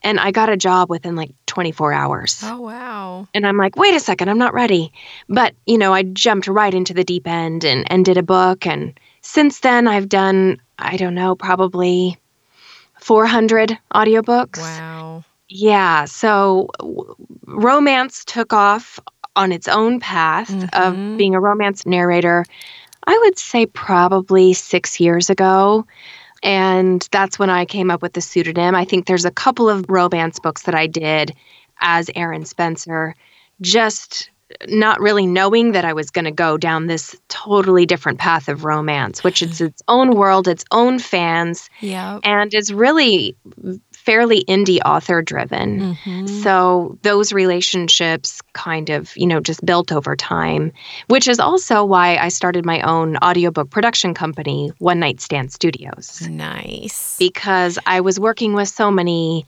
and 0.04 0.20
I 0.20 0.32
got 0.32 0.50
a 0.50 0.58
job 0.58 0.90
within 0.90 1.16
like 1.16 1.32
24 1.46 1.94
hours. 1.94 2.42
Oh, 2.44 2.62
wow. 2.62 3.28
And 3.34 3.48
I'm 3.48 3.58
like, 3.58 3.78
wait 3.78 3.96
a 3.96 4.00
second, 4.00 4.30
I'm 4.30 4.38
not 4.38 4.54
ready. 4.54 4.92
But, 5.30 5.56
you 5.66 5.78
know, 5.78 5.94
I 5.94 6.04
jumped 6.04 6.48
right 6.48 6.74
into 6.74 6.94
the 6.94 7.06
deep 7.06 7.28
end 7.28 7.64
and, 7.64 7.90
and 7.90 8.04
did 8.04 8.18
a 8.18 8.24
book. 8.24 8.68
And 8.68 9.00
since 9.22 9.62
then, 9.62 9.88
I've 9.88 10.10
done, 10.10 10.62
I 10.78 10.98
don't 10.98 11.16
know, 11.16 11.36
probably 11.36 12.18
400 13.04 13.78
audiobooks. 13.94 14.60
Wow. 14.60 15.24
Yeah. 15.50 16.06
So 16.06 16.70
w- 16.80 17.16
romance 17.46 18.24
took 18.26 18.54
off 18.54 19.00
on 19.36 19.52
its 19.52 19.68
own 19.68 20.00
path 20.00 20.50
Mhm. 20.50 20.70
of 20.74 21.18
being 21.18 21.36
a 21.36 21.40
romance 21.42 21.86
narrator. 21.86 22.46
I 23.06 23.18
would 23.24 23.38
say 23.38 23.66
probably 23.66 24.54
six 24.54 25.00
years 25.00 25.30
ago. 25.30 25.86
And 26.44 27.08
that's 27.12 27.40
when 27.40 27.50
I 27.50 27.66
came 27.66 27.90
up 27.92 28.02
with 28.02 28.14
the 28.14 28.22
pseudonym. 28.22 28.76
I 28.76 28.86
think 28.86 29.06
there's 29.06 29.26
a 29.26 29.32
couple 29.32 29.70
of 29.70 29.86
romance 29.90 30.40
books 30.40 30.64
that 30.64 30.76
I 30.76 30.88
did 30.88 31.34
as 31.80 32.10
Erin 32.16 32.46
Spencer, 32.46 33.16
just 33.62 34.30
not 34.68 35.00
really 35.00 35.26
knowing 35.26 35.72
that 35.72 35.86
I 35.86 35.94
was 35.94 36.10
going 36.12 36.26
to 36.26 36.32
go 36.32 36.58
down 36.58 36.88
this 36.88 37.16
totally 37.28 37.86
different 37.86 38.20
path 38.20 38.48
of 38.48 38.64
romance, 38.66 39.24
which 39.24 39.42
is 39.42 39.62
its 39.70 39.82
own 39.88 40.16
world, 40.16 40.48
its 40.48 40.64
own 40.72 41.00
fans, 41.00 41.70
and 41.82 42.54
is 42.54 42.74
really 42.74 43.36
fairly 43.94 44.44
indie 44.50 44.80
author 44.86 45.22
driven. 45.22 45.96
Mhm. 46.04 46.44
So 46.44 46.98
those 47.04 47.32
relationships 47.32 48.42
kind 48.52 48.90
of, 48.90 49.16
you 49.16 49.26
know, 49.26 49.40
just 49.40 49.66
built 49.66 49.94
over 49.94 50.16
time, 50.16 50.74
which 51.08 51.28
is 51.28 51.40
also 51.40 51.86
why 51.86 52.18
I 52.18 52.28
started 52.28 52.66
my 52.66 52.82
own 52.82 53.16
audiobook 53.18 53.70
production 53.70 54.14
company, 54.14 54.72
One 54.80 55.00
Night 55.00 55.22
Stand 55.22 55.54
Studios, 55.54 56.22
Nice. 56.30 57.16
because 57.18 57.80
I 57.86 58.02
was 58.02 58.20
working 58.20 58.54
with 58.54 58.68
so 58.68 58.92
many 58.92 59.46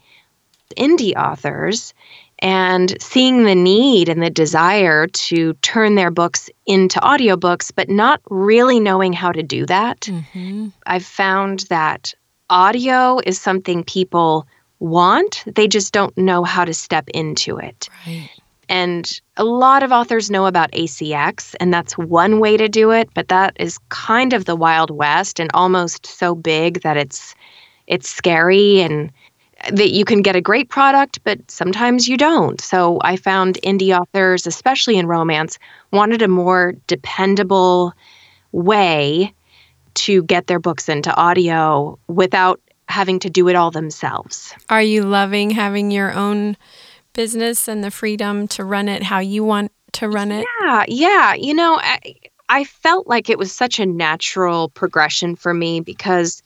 indie 0.77 1.15
authors 1.15 1.93
and 2.39 2.95
seeing 3.01 3.43
the 3.43 3.55
need 3.55 4.09
and 4.09 4.21
the 4.21 4.29
desire 4.29 5.07
to 5.07 5.53
turn 5.61 5.95
their 5.95 6.11
books 6.11 6.49
into 6.65 6.99
audiobooks, 6.99 7.71
but 7.73 7.89
not 7.89 8.21
really 8.29 8.79
knowing 8.79 9.13
how 9.13 9.31
to 9.31 9.41
do 9.41 9.65
that. 9.65 10.01
Mhm. 10.01 10.71
I've 10.85 11.05
found 11.05 11.61
that 11.69 12.13
audio 12.49 13.19
is 13.25 13.39
something 13.39 13.83
people 13.83 14.45
want, 14.79 15.43
they 15.55 15.67
just 15.67 15.93
don't 15.93 16.15
know 16.17 16.43
how 16.43 16.65
to 16.65 16.73
step 16.73 17.07
into 17.13 17.57
it. 17.57 17.89
Right. 18.05 18.29
And 18.67 19.21
a 19.37 19.43
lot 19.43 19.83
of 19.83 19.91
authors 19.91 20.31
know 20.31 20.47
about 20.47 20.71
ACX, 20.73 21.55
and 21.59 21.73
that's 21.73 21.97
one 21.97 22.39
way 22.39 22.57
to 22.57 22.67
do 22.67 22.91
it, 22.91 23.09
but 23.13 23.27
that 23.27 23.55
is 23.59 23.77
kind 23.89 24.33
of 24.33 24.45
the 24.45 24.55
Wild 24.55 24.89
West 24.91 25.39
and 25.39 25.49
almost 25.53 26.05
so 26.05 26.35
big 26.35 26.81
that 26.81 26.97
it's 26.97 27.35
it's 27.87 28.09
scary 28.09 28.81
and 28.81 29.11
that 29.71 29.91
you 29.91 30.05
can 30.05 30.21
get 30.21 30.35
a 30.35 30.41
great 30.41 30.69
product, 30.69 31.19
but 31.23 31.39
sometimes 31.49 32.07
you 32.07 32.17
don't. 32.17 32.59
So 32.61 32.99
I 33.01 33.15
found 33.15 33.57
indie 33.63 33.97
authors, 33.97 34.45
especially 34.45 34.97
in 34.97 35.07
romance, 35.07 35.57
wanted 35.91 36.21
a 36.21 36.27
more 36.27 36.73
dependable 36.87 37.93
way 38.51 39.33
to 39.95 40.23
get 40.23 40.47
their 40.47 40.59
books 40.59 40.89
into 40.89 41.13
audio 41.15 41.97
without 42.07 42.61
having 42.87 43.19
to 43.19 43.29
do 43.29 43.47
it 43.47 43.55
all 43.55 43.71
themselves. 43.71 44.53
Are 44.69 44.81
you 44.81 45.03
loving 45.03 45.49
having 45.49 45.89
your 45.89 46.13
own 46.13 46.57
business 47.13 47.67
and 47.67 47.83
the 47.83 47.91
freedom 47.91 48.47
to 48.49 48.63
run 48.63 48.87
it 48.87 49.01
how 49.01 49.19
you 49.19 49.43
want 49.43 49.71
to 49.93 50.09
run 50.09 50.31
it? 50.31 50.45
Yeah, 50.61 50.85
yeah. 50.87 51.33
You 51.33 51.53
know, 51.53 51.79
I, 51.81 52.15
I 52.49 52.63
felt 52.65 53.07
like 53.07 53.29
it 53.29 53.39
was 53.39 53.51
such 53.51 53.79
a 53.79 53.85
natural 53.85 54.69
progression 54.69 55.35
for 55.35 55.53
me 55.53 55.79
because 55.79 56.43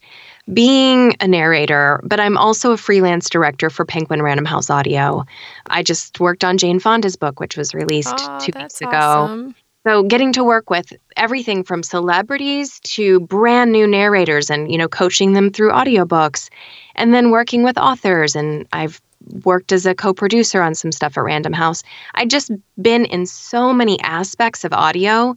being 0.53 1.15
a 1.19 1.27
narrator, 1.27 2.01
but 2.03 2.19
I'm 2.19 2.37
also 2.37 2.71
a 2.71 2.77
freelance 2.77 3.29
director 3.29 3.69
for 3.69 3.85
Penguin 3.85 4.21
Random 4.21 4.45
House 4.45 4.69
Audio. 4.69 5.25
I 5.67 5.83
just 5.83 6.19
worked 6.19 6.43
on 6.43 6.57
Jane 6.57 6.79
Fonda's 6.79 7.15
book, 7.15 7.39
which 7.39 7.55
was 7.57 7.73
released 7.73 8.15
Oh, 8.17 8.39
two 8.39 8.51
weeks 8.57 8.81
ago. 8.81 8.89
awesome. 8.89 9.55
So 9.87 10.03
getting 10.03 10.33
to 10.33 10.43
work 10.43 10.69
with 10.69 10.91
everything 11.15 11.63
from 11.63 11.83
celebrities 11.83 12.79
to 12.81 13.21
brand 13.21 13.71
new 13.71 13.87
narrators 13.87 14.49
and, 14.49 14.71
you 14.71 14.77
know, 14.77 14.87
coaching 14.89 15.33
them 15.33 15.51
through 15.51 15.71
audiobooks 15.71 16.49
and 16.95 17.13
then 17.13 17.31
working 17.31 17.63
with 17.63 17.77
authors 17.77 18.35
and 18.35 18.67
I've 18.73 19.01
worked 19.43 19.71
as 19.71 19.85
a 19.85 19.95
co-producer 19.95 20.61
on 20.61 20.75
some 20.75 20.91
stuff 20.91 21.17
at 21.17 21.23
Random 21.23 21.53
House. 21.53 21.83
I've 22.15 22.27
just 22.27 22.51
been 22.81 23.05
in 23.05 23.25
so 23.25 23.73
many 23.73 23.99
aspects 24.01 24.63
of 24.63 24.73
audio 24.73 25.35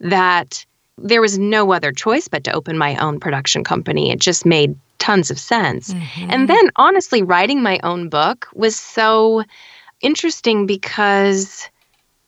that 0.00 0.64
there 0.98 1.20
was 1.20 1.38
no 1.38 1.72
other 1.72 1.92
choice 1.92 2.28
but 2.28 2.44
to 2.44 2.52
open 2.52 2.78
my 2.78 2.96
own 2.96 3.20
production 3.20 3.64
company. 3.64 4.10
It 4.10 4.20
just 4.20 4.46
made 4.46 4.76
tons 4.98 5.30
of 5.30 5.38
sense. 5.38 5.92
Mhm. 5.92 6.26
And 6.30 6.48
then 6.48 6.70
honestly, 6.76 7.22
writing 7.22 7.62
my 7.62 7.80
own 7.82 8.08
book 8.08 8.48
was 8.54 8.76
so 8.76 9.44
interesting 10.00 10.66
because 10.66 11.68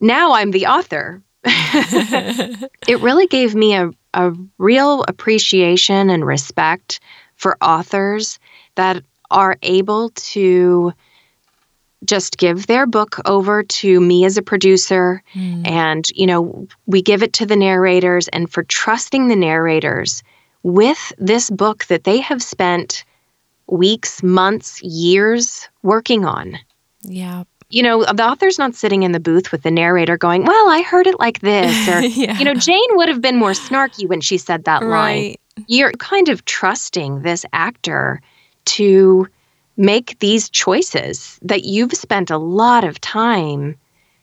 now 0.00 0.32
I'm 0.32 0.50
the 0.50 0.66
author. 0.66 1.23
it 1.44 3.00
really 3.00 3.26
gave 3.28 3.54
me 3.54 3.75
a, 3.76 3.90
a 4.14 4.32
real 4.58 5.04
appreciation 5.04 6.11
and 6.11 6.26
respect 6.26 7.00
for 7.37 7.56
authors 7.62 8.38
that 8.75 9.02
are 9.30 9.56
able 9.62 10.11
to 10.11 10.92
just 12.07 12.39
give 12.39 12.67
their 12.67 12.87
book 12.87 13.19
over 13.27 13.63
to 13.63 14.01
me 14.01 14.25
as 14.25 14.37
a 14.37 14.43
producer 14.43 15.23
Mm. 15.35 15.67
and 15.67 16.05
you 16.15 16.27
know 16.27 16.67
we 16.87 17.03
give 17.03 17.23
it 17.23 17.33
to 17.35 17.47
the 17.47 17.57
narrators 17.57 18.29
and 18.29 18.51
for 18.51 18.63
trusting 18.65 19.29
the 19.29 19.37
narrators 19.37 20.23
with 20.63 21.13
this 21.19 21.51
book 21.51 21.85
that 21.87 22.05
they 22.05 22.19
have 22.21 22.43
spent 22.43 23.05
weeks 23.69 24.23
months 24.23 24.81
years 24.83 25.69
working 25.83 26.25
on 26.25 26.59
yeah. 27.03 27.45
you 27.71 27.83
know 27.83 28.05
the 28.05 28.25
author's 28.25 28.59
not 28.59 28.75
sitting 28.75 29.03
in 29.03 29.13
the 29.13 29.21
booth 29.21 29.51
with 29.53 29.63
the 29.63 29.71
narrator 29.71 30.17
going 30.17 30.45
well 30.45 30.69
i 30.71 30.83
heard 30.83 31.07
it 31.07 31.19
like 31.19 31.41
this 31.41 31.89
or 31.89 32.01
yeah. 32.07 32.39
you 32.39 32.45
know 32.45 32.55
jane 32.55 32.91
would 32.97 33.09
have 33.09 33.21
been 33.21 33.37
more 33.37 33.53
snarky 33.53 34.09
when 34.09 34.21
she 34.21 34.39
said 34.39 34.65
that 34.65 34.83
line 34.83 35.35
you're 35.69 35.93
kind 35.93 36.29
of 36.29 36.45
trusting 36.45 37.23
this 37.23 37.45
actor 37.53 38.21
to 38.67 39.27
make 39.76 40.18
these 40.18 40.49
choices 40.50 41.38
that 41.42 41.64
you've 41.64 41.92
spent 41.92 42.30
a 42.30 42.38
lot 42.38 42.85
of 42.85 43.00
time 43.00 43.76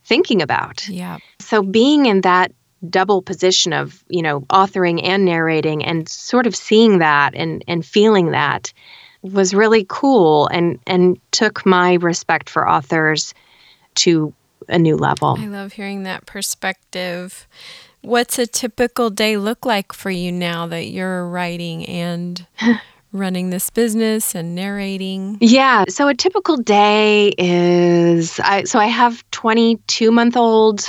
thinking 0.05 0.41
about 0.41 0.87
Yeah. 0.89 1.19
so 1.39 1.61
being 1.63 2.05
in 2.07 2.21
that 2.21 2.51
double 2.89 3.21
position 3.21 3.71
of 3.71 4.03
you 4.09 4.21
know 4.21 4.41
authoring 4.49 4.99
and 5.03 5.23
narrating 5.23 5.85
and 5.85 6.09
sort 6.09 6.45
of 6.47 6.55
seeing 6.55 6.97
that 6.99 7.33
and 7.33 7.63
and 7.67 7.85
feeling 7.85 8.31
that 8.31 8.73
was 9.21 9.53
really 9.53 9.85
cool 9.87 10.47
and 10.47 10.79
and 10.85 11.17
took 11.31 11.65
my 11.65 11.93
respect 11.93 12.49
for 12.49 12.67
authors 12.69 13.33
to 13.95 14.33
a 14.67 14.77
new 14.77 14.97
level 14.97 15.37
I 15.39 15.47
love 15.47 15.73
hearing 15.73 16.03
that 16.03 16.25
perspective. 16.25 17.47
What's 18.01 18.37
a 18.37 18.45
typical 18.45 19.09
day 19.09 19.37
look 19.37 19.65
like 19.65 19.93
for 19.93 20.09
you 20.11 20.29
now 20.29 20.67
that 20.67 20.87
you're 20.87 21.25
writing 21.27 21.85
and 21.85 22.45
running 23.13 23.49
this 23.51 23.69
business 23.69 24.35
and 24.35 24.55
narrating? 24.55 25.37
yeah 25.39 25.85
so 25.87 26.07
a 26.07 26.13
typical 26.13 26.57
day 26.57 27.31
is 27.37 28.39
i 28.43 28.63
so 28.63 28.79
i 28.79 28.87
have 28.87 29.23
22 29.31 30.11
month 30.11 30.35
old 30.35 30.83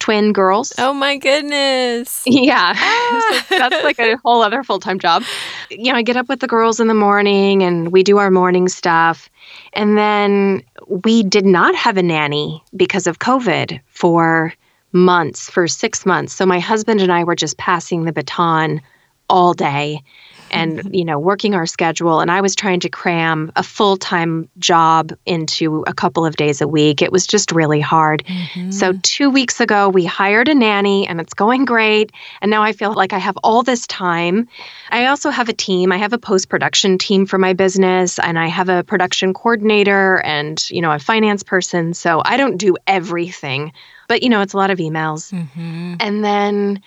twin 0.00 0.32
girls 0.32 0.72
Oh 0.78 0.92
my 0.94 1.16
goodness. 1.18 2.22
Yeah. 2.26 2.74
Ah. 2.76 3.44
So 3.48 3.58
that's 3.58 3.84
like 3.84 3.98
a 3.98 4.16
whole 4.24 4.40
other 4.42 4.62
full 4.64 4.78
time 4.80 4.98
job. 4.98 5.22
You 5.68 5.92
know, 5.92 5.98
I 5.98 6.02
get 6.02 6.16
up 6.16 6.28
with 6.28 6.40
the 6.40 6.46
girls 6.46 6.80
in 6.80 6.88
the 6.88 6.94
morning 6.94 7.62
and 7.62 7.92
we 7.92 8.02
do 8.02 8.16
our 8.18 8.30
morning 8.30 8.66
stuff. 8.68 9.28
And 9.74 9.98
then 9.98 10.62
we 10.86 11.22
did 11.22 11.44
not 11.44 11.74
have 11.74 11.96
a 11.98 12.02
nanny 12.02 12.62
because 12.74 13.06
of 13.06 13.18
COVID 13.18 13.80
for 13.88 14.54
months, 14.92 15.50
for 15.50 15.68
six 15.68 16.06
months. 16.06 16.32
So 16.32 16.46
my 16.46 16.60
husband 16.60 17.00
and 17.00 17.12
I 17.12 17.24
were 17.24 17.34
just 17.36 17.58
passing 17.58 18.04
the 18.04 18.12
baton 18.12 18.80
all 19.28 19.52
day 19.52 20.02
and 20.52 20.94
you 20.94 21.04
know 21.04 21.18
working 21.18 21.54
our 21.54 21.66
schedule 21.66 22.20
and 22.20 22.30
i 22.30 22.40
was 22.40 22.54
trying 22.54 22.80
to 22.80 22.88
cram 22.88 23.50
a 23.56 23.62
full-time 23.62 24.48
job 24.58 25.12
into 25.26 25.82
a 25.86 25.94
couple 25.94 26.24
of 26.26 26.36
days 26.36 26.60
a 26.60 26.68
week 26.68 27.02
it 27.02 27.12
was 27.12 27.26
just 27.26 27.52
really 27.52 27.80
hard 27.80 28.22
Mhm. 28.26 28.72
so, 28.72 28.92
two 29.02 29.30
weeks 29.30 29.60
ago, 29.60 29.88
we 29.88 30.04
hired 30.04 30.48
a 30.48 30.54
nanny 30.54 31.06
and 31.06 31.20
it's 31.20 31.34
going 31.34 31.64
great. 31.64 32.10
And 32.40 32.50
now 32.50 32.62
I 32.62 32.72
feel 32.72 32.92
like 32.94 33.12
I 33.12 33.18
have 33.18 33.36
all 33.38 33.62
this 33.62 33.86
time. 33.86 34.48
I 34.90 35.06
also 35.06 35.30
have 35.30 35.48
a 35.48 35.52
team. 35.52 35.92
I 35.92 35.96
have 35.98 36.12
a 36.12 36.18
post 36.18 36.48
production 36.48 36.98
team 36.98 37.26
for 37.26 37.38
my 37.38 37.52
business, 37.52 38.18
and 38.18 38.38
I 38.38 38.46
have 38.48 38.68
a 38.68 38.82
production 38.84 39.34
coordinator 39.34 40.20
and, 40.24 40.58
you 40.70 40.80
know, 40.80 40.90
a 40.92 40.98
finance 40.98 41.42
person. 41.42 41.94
So, 41.94 42.22
I 42.24 42.36
don't 42.36 42.56
do 42.56 42.76
everything, 42.86 43.72
but, 44.08 44.22
you 44.22 44.28
know, 44.28 44.40
it's 44.40 44.54
a 44.54 44.56
lot 44.56 44.70
of 44.70 44.78
emails. 44.78 45.32
Mhm. 45.32 45.96
And 46.00 46.24
then 46.24 46.80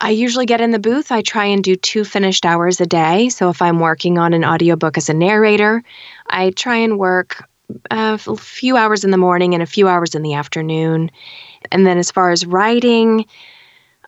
I 0.00 0.10
usually 0.10 0.46
get 0.46 0.60
in 0.60 0.70
the 0.70 0.78
booth. 0.78 1.12
I 1.12 1.20
try 1.22 1.44
and 1.46 1.62
do 1.62 1.76
two 1.76 2.04
finished 2.04 2.46
hours 2.46 2.80
a 2.80 2.86
day. 2.86 3.28
So 3.28 3.50
if 3.50 3.60
I'm 3.60 3.80
working 3.80 4.16
on 4.18 4.32
an 4.32 4.44
audiobook 4.44 4.96
as 4.96 5.08
a 5.10 5.14
narrator, 5.14 5.82
I 6.28 6.50
try 6.50 6.76
and 6.76 6.98
work 6.98 7.44
uh, 7.90 8.16
a 8.26 8.36
few 8.36 8.76
hours 8.76 9.04
in 9.04 9.10
the 9.10 9.18
morning 9.18 9.52
and 9.54 9.62
a 9.62 9.66
few 9.66 9.88
hours 9.88 10.14
in 10.14 10.22
the 10.22 10.34
afternoon. 10.34 11.10
And 11.70 11.86
then 11.86 11.98
as 11.98 12.10
far 12.10 12.30
as 12.30 12.46
writing, 12.46 13.26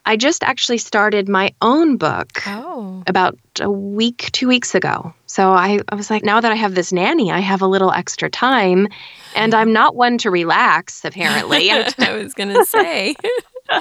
I 0.05 0.17
just 0.17 0.43
actually 0.43 0.79
started 0.79 1.29
my 1.29 1.53
own 1.61 1.97
book 1.97 2.41
Oh. 2.47 3.03
about 3.07 3.37
a 3.61 3.69
week, 3.71 4.29
two 4.33 4.47
weeks 4.47 4.75
ago. 4.75 5.13
So 5.27 5.53
I, 5.53 5.79
I 5.89 5.95
was 5.95 6.09
like, 6.09 6.23
now 6.23 6.41
that 6.41 6.51
I 6.51 6.55
have 6.55 6.75
this 6.75 6.91
nanny, 6.91 7.31
I 7.31 7.39
have 7.39 7.61
a 7.61 7.67
little 7.67 7.91
extra 7.91 8.29
time. 8.29 8.87
And 9.35 9.53
I'm 9.53 9.71
not 9.73 9.95
one 9.95 10.17
to 10.19 10.29
relax, 10.31 11.05
apparently. 11.05 11.69
I 11.99 12.13
was 12.13 12.33
going 12.33 12.49
to 12.53 12.65
say. 12.65 13.15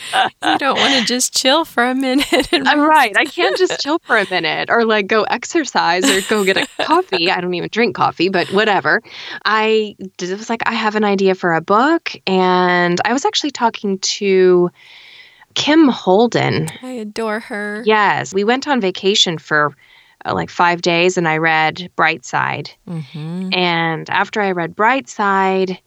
you 0.44 0.58
don't 0.58 0.78
want 0.78 0.94
to 0.99 1.04
just 1.04 1.34
chill 1.37 1.64
for 1.64 1.84
a 1.84 1.94
minute. 1.94 2.49
I'm 2.52 2.80
right. 2.80 3.16
I 3.16 3.25
can't 3.25 3.56
just 3.56 3.80
chill 3.80 3.99
for 4.04 4.16
a 4.18 4.26
minute 4.30 4.70
or 4.70 4.84
like 4.84 5.06
go 5.06 5.22
exercise 5.25 6.04
or 6.11 6.20
go 6.28 6.44
get 6.44 6.56
a 6.56 6.66
coffee. 6.84 7.30
I 7.30 7.40
don't 7.40 7.54
even 7.54 7.68
drink 7.70 7.94
coffee, 7.96 8.28
but 8.28 8.49
whatever. 8.52 9.02
I 9.44 9.96
did- 10.16 10.37
was 10.38 10.49
like, 10.50 10.62
I 10.66 10.75
have 10.75 10.96
an 10.96 11.04
idea 11.04 11.34
for 11.34 11.54
a 11.54 11.61
book. 11.61 12.12
And 12.26 13.00
I 13.04 13.12
was 13.12 13.25
actually 13.25 13.50
talking 13.52 13.99
to 13.99 14.70
Kim 15.54 15.88
Holden. 15.88 16.68
I 16.82 16.92
adore 16.92 17.40
her. 17.40 17.82
Yes. 17.84 18.32
We 18.32 18.44
went 18.44 18.66
on 18.66 18.80
vacation 18.80 19.38
for 19.38 19.75
uh, 20.25 20.32
like 20.34 20.49
five 20.50 20.80
days 20.82 21.18
and 21.18 21.28
I 21.28 21.37
read 21.38 21.90
Brightside. 21.96 22.70
hmm 22.88 23.50
And 23.52 24.08
after 24.08 24.40
I 24.40 24.52
read 24.52 24.75
Brightside, 24.76 25.78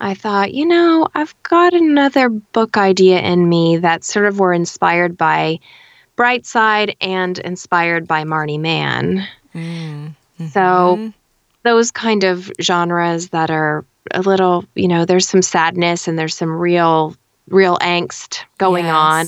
I 0.00 0.14
thought, 0.14 0.54
you 0.54 0.64
know, 0.64 1.08
I've 1.14 1.34
got 1.42 1.74
another 1.74 2.28
book 2.28 2.76
idea 2.76 3.20
in 3.20 3.48
me 3.48 3.78
that 3.78 4.04
sort 4.04 4.26
of 4.26 4.38
were 4.38 4.52
inspired 4.52 5.16
by 5.16 5.58
Brightside 6.16 6.96
and 7.00 7.38
inspired 7.40 8.06
by 8.06 8.24
Marni 8.24 8.58
Mann. 8.58 9.26
Mm. 9.54 10.14
So 10.50 11.12
those 11.64 11.90
kind 11.90 12.24
of 12.24 12.50
genres 12.60 13.30
that 13.30 13.50
are 13.50 13.84
a 14.12 14.22
little, 14.22 14.64
you 14.74 14.88
know, 14.88 15.04
there's 15.04 15.28
some 15.28 15.42
sadness 15.42 16.06
and 16.06 16.18
there's 16.18 16.34
some 16.34 16.52
real, 16.52 17.16
real 17.48 17.76
angst 17.78 18.44
going 18.58 18.86
on. 18.86 19.26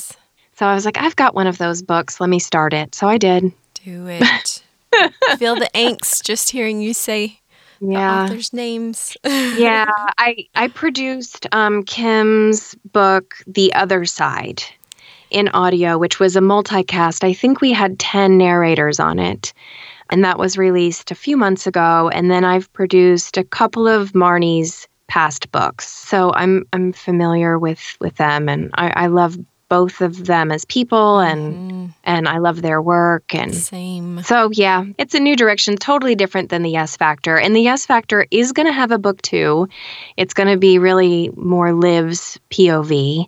So 0.55 0.67
I 0.67 0.75
was 0.75 0.85
like, 0.85 0.99
I've 0.99 1.17
got 1.17 1.35
one 1.35 1.47
of 1.47 1.59
those 1.59 1.83
books. 1.83 2.21
Let 2.21 2.31
me 2.31 2.39
start 2.39 2.73
it. 2.73 2.95
So 2.95 3.09
I 3.09 3.19
did. 3.19 3.53
Do 3.85 4.07
it. 4.07 4.63
Feel 5.39 5.57
the 5.57 5.71
angst 5.75 6.23
just 6.23 6.51
hearing 6.51 6.81
you 6.81 6.95
say 6.95 7.40
the 7.81 7.87
Yeah. 7.93 8.25
authors' 8.25 8.53
names. 8.53 9.17
yeah, 9.25 9.85
I 10.19 10.47
I 10.55 10.69
produced 10.69 11.47
um, 11.53 11.83
Kim's 11.85 12.75
book, 12.93 13.37
The 13.47 13.73
Other 13.75 14.05
Side, 14.05 14.63
in 15.31 15.49
audio, 15.49 15.99
which 15.99 16.21
was 16.21 16.37
a 16.37 16.41
multicast. 16.41 17.25
I 17.25 17.33
think 17.33 17.61
we 17.61 17.73
had 17.73 17.99
ten 17.99 18.39
narrators 18.39 19.01
on 19.01 19.19
it, 19.19 19.53
and 20.11 20.25
that 20.25 20.39
was 20.39 20.59
released 20.59 21.11
a 21.11 21.15
few 21.17 21.37
months 21.37 21.67
ago. 21.67 22.11
And 22.13 22.31
then 22.31 22.45
I've 22.45 22.73
produced 22.73 23.37
a 23.37 23.45
couple 23.45 23.89
of 23.89 24.15
Marni's 24.15 24.87
past 25.09 25.51
books, 25.53 25.89
so 25.89 26.33
I'm 26.35 26.65
I'm 26.73 26.93
familiar 26.93 27.59
with 27.59 27.97
with 28.01 28.17
them, 28.17 28.49
and 28.49 28.71
I, 28.75 29.05
I 29.05 29.07
love 29.07 29.39
both 29.71 30.03
of 30.03 30.27
them 30.27 30.53
as 30.53 30.67
people, 30.67 31.21
and 31.21 31.55
Mm, 31.55 31.95
and 32.05 32.29
I 32.29 32.39
love 32.39 32.61
their 32.61 32.83
work 32.83 33.35
and. 33.35 33.55
same. 33.55 34.23
So, 34.23 34.51
yeah, 34.53 34.85
it's 34.99 35.15
a 35.15 35.21
new 35.21 35.37
direction, 35.37 35.77
totally 35.77 36.15
different 36.15 36.51
than 36.51 36.63
the 36.63 36.71
Yes 36.71 36.97
Factor. 36.97 37.39
And 37.39 37.57
the 37.57 37.61
Yes 37.61 37.87
Factor 37.87 38.27
is 38.31 38.53
going 38.53 38.67
to 38.67 38.73
have 38.73 38.91
a 38.91 38.99
book 38.99 39.23
too. 39.23 39.69
It's 40.17 40.35
going 40.35 40.49
to 40.49 40.59
be 40.59 40.79
really 40.79 41.31
more 41.37 41.73
Liv's 41.73 42.39
POV. 42.51 43.27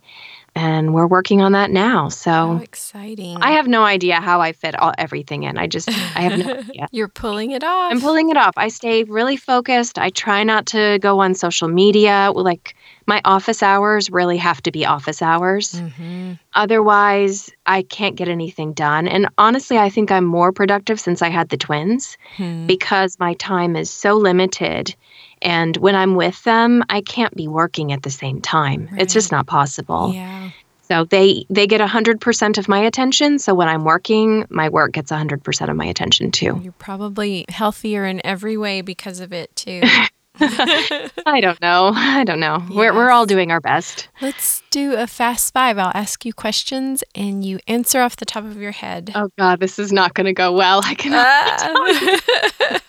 And 0.55 0.93
we're 0.93 1.07
working 1.07 1.41
on 1.41 1.53
that 1.53 1.71
now. 1.71 2.03
How 2.05 2.09
So, 2.11 2.57
exciting. 2.63 3.39
I 3.41 3.53
have 3.53 3.67
no 3.67 3.85
idea 3.85 4.21
how 4.21 4.43
I 4.43 4.53
fit 4.53 4.79
all, 4.79 4.93
everything 4.99 5.45
in. 5.45 5.57
I 5.57 5.67
just, 5.67 5.89
I 5.89 6.21
have 6.23 6.37
no 6.39 6.47
idea. 6.69 6.89
You're 6.93 7.09
pulling 7.09 7.53
it 7.53 7.65
off. 7.65 7.91
I'm 7.91 8.01
pulling 8.01 8.29
it 8.29 8.37
off. 8.37 8.53
I 8.59 8.69
stay 8.69 9.05
really 9.05 9.37
focused. 9.39 9.99
I 9.99 10.11
try 10.11 10.45
not 10.45 10.67
to 10.67 10.99
go 11.01 11.21
on 11.21 11.35
social 11.35 11.69
media. 11.69 12.31
Like, 12.35 12.75
my 13.07 13.23
office 13.25 13.63
hours 13.63 14.11
really 14.11 14.37
have 14.37 14.63
to 14.63 14.71
be 14.73 14.85
office 14.85 15.23
hours. 15.23 15.79
hmm 15.81 16.33
Otherwise, 16.55 17.51
I 17.65 17.83
can't 17.83 18.15
get 18.17 18.29
anything 18.29 18.75
done. 18.75 19.09
And 19.09 19.29
honestly, 19.39 19.79
I 19.79 19.89
think 19.89 20.11
I'm 20.13 20.25
more 20.27 20.53
productive 20.53 21.01
since 21.01 21.23
I 21.23 21.29
had 21.31 21.49
the 21.49 21.57
twins 21.57 22.19
Hmm. 22.37 22.67
because 22.67 23.19
my 23.19 23.33
time 23.35 23.75
is 23.75 23.89
so 23.91 24.15
limited. 24.17 24.95
And 25.43 25.77
when 25.77 25.95
I'm 25.95 26.15
with 26.15 26.43
them, 26.45 26.85
I 26.89 27.03
can't 27.03 27.35
be 27.35 27.49
working 27.49 27.93
at 27.93 28.03
the 28.03 28.11
same 28.11 28.41
time. 28.41 28.89
It's 28.97 29.13
just 29.13 29.33
not 29.33 29.47
possible. 29.47 30.13
Yeah. 30.15 30.51
So 30.83 31.05
they 31.05 31.47
they 31.49 31.67
get 31.67 31.81
100% 31.81 32.59
of 32.59 32.69
my 32.69 32.79
attention. 32.81 33.39
So 33.39 33.55
when 33.55 33.69
I'm 33.69 33.85
working, 33.85 34.47
my 34.51 34.69
work 34.69 34.93
gets 34.93 35.11
100% 35.11 35.71
of 35.71 35.77
my 35.77 35.87
attention 35.87 36.31
too. 36.31 36.61
You're 36.63 36.73
probably 36.73 37.45
healthier 37.49 38.05
in 38.05 38.25
every 38.25 38.57
way 38.57 38.83
because 38.83 39.21
of 39.21 39.33
it, 39.33 39.55
too. 39.57 39.83
I 40.41 41.41
don't 41.41 41.61
know. 41.61 41.93
I 41.95 42.25
don't 42.25 42.41
know. 42.41 42.65
We're 42.71 42.95
we're 42.95 43.11
all 43.11 43.27
doing 43.27 43.51
our 43.51 43.61
best. 43.61 44.09
Let's 44.23 44.63
do 44.71 44.95
a 44.95 45.07
fast 45.07 45.53
five. 45.53 45.77
I'll 45.77 45.93
ask 45.95 46.25
you 46.25 46.33
questions 46.33 47.05
and 47.15 47.45
you 47.45 47.59
answer 47.69 48.01
off 48.01 48.17
the 48.17 48.25
top 48.25 48.45
of 48.45 48.57
your 48.57 48.73
head. 48.73 49.13
Oh 49.15 49.29
god, 49.39 49.61
this 49.61 49.79
is 49.79 49.93
not 49.93 50.15
going 50.15 50.25
to 50.25 50.33
go 50.33 50.53
well. 50.53 50.81
I 50.85 50.95
cannot. 50.95 51.27
Ah. 51.27 52.81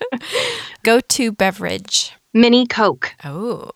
Go 0.83 1.01
to 1.01 1.31
beverage. 1.33 2.13
Mini 2.33 2.65
Coke. 2.65 3.13
Oh, 3.23 3.69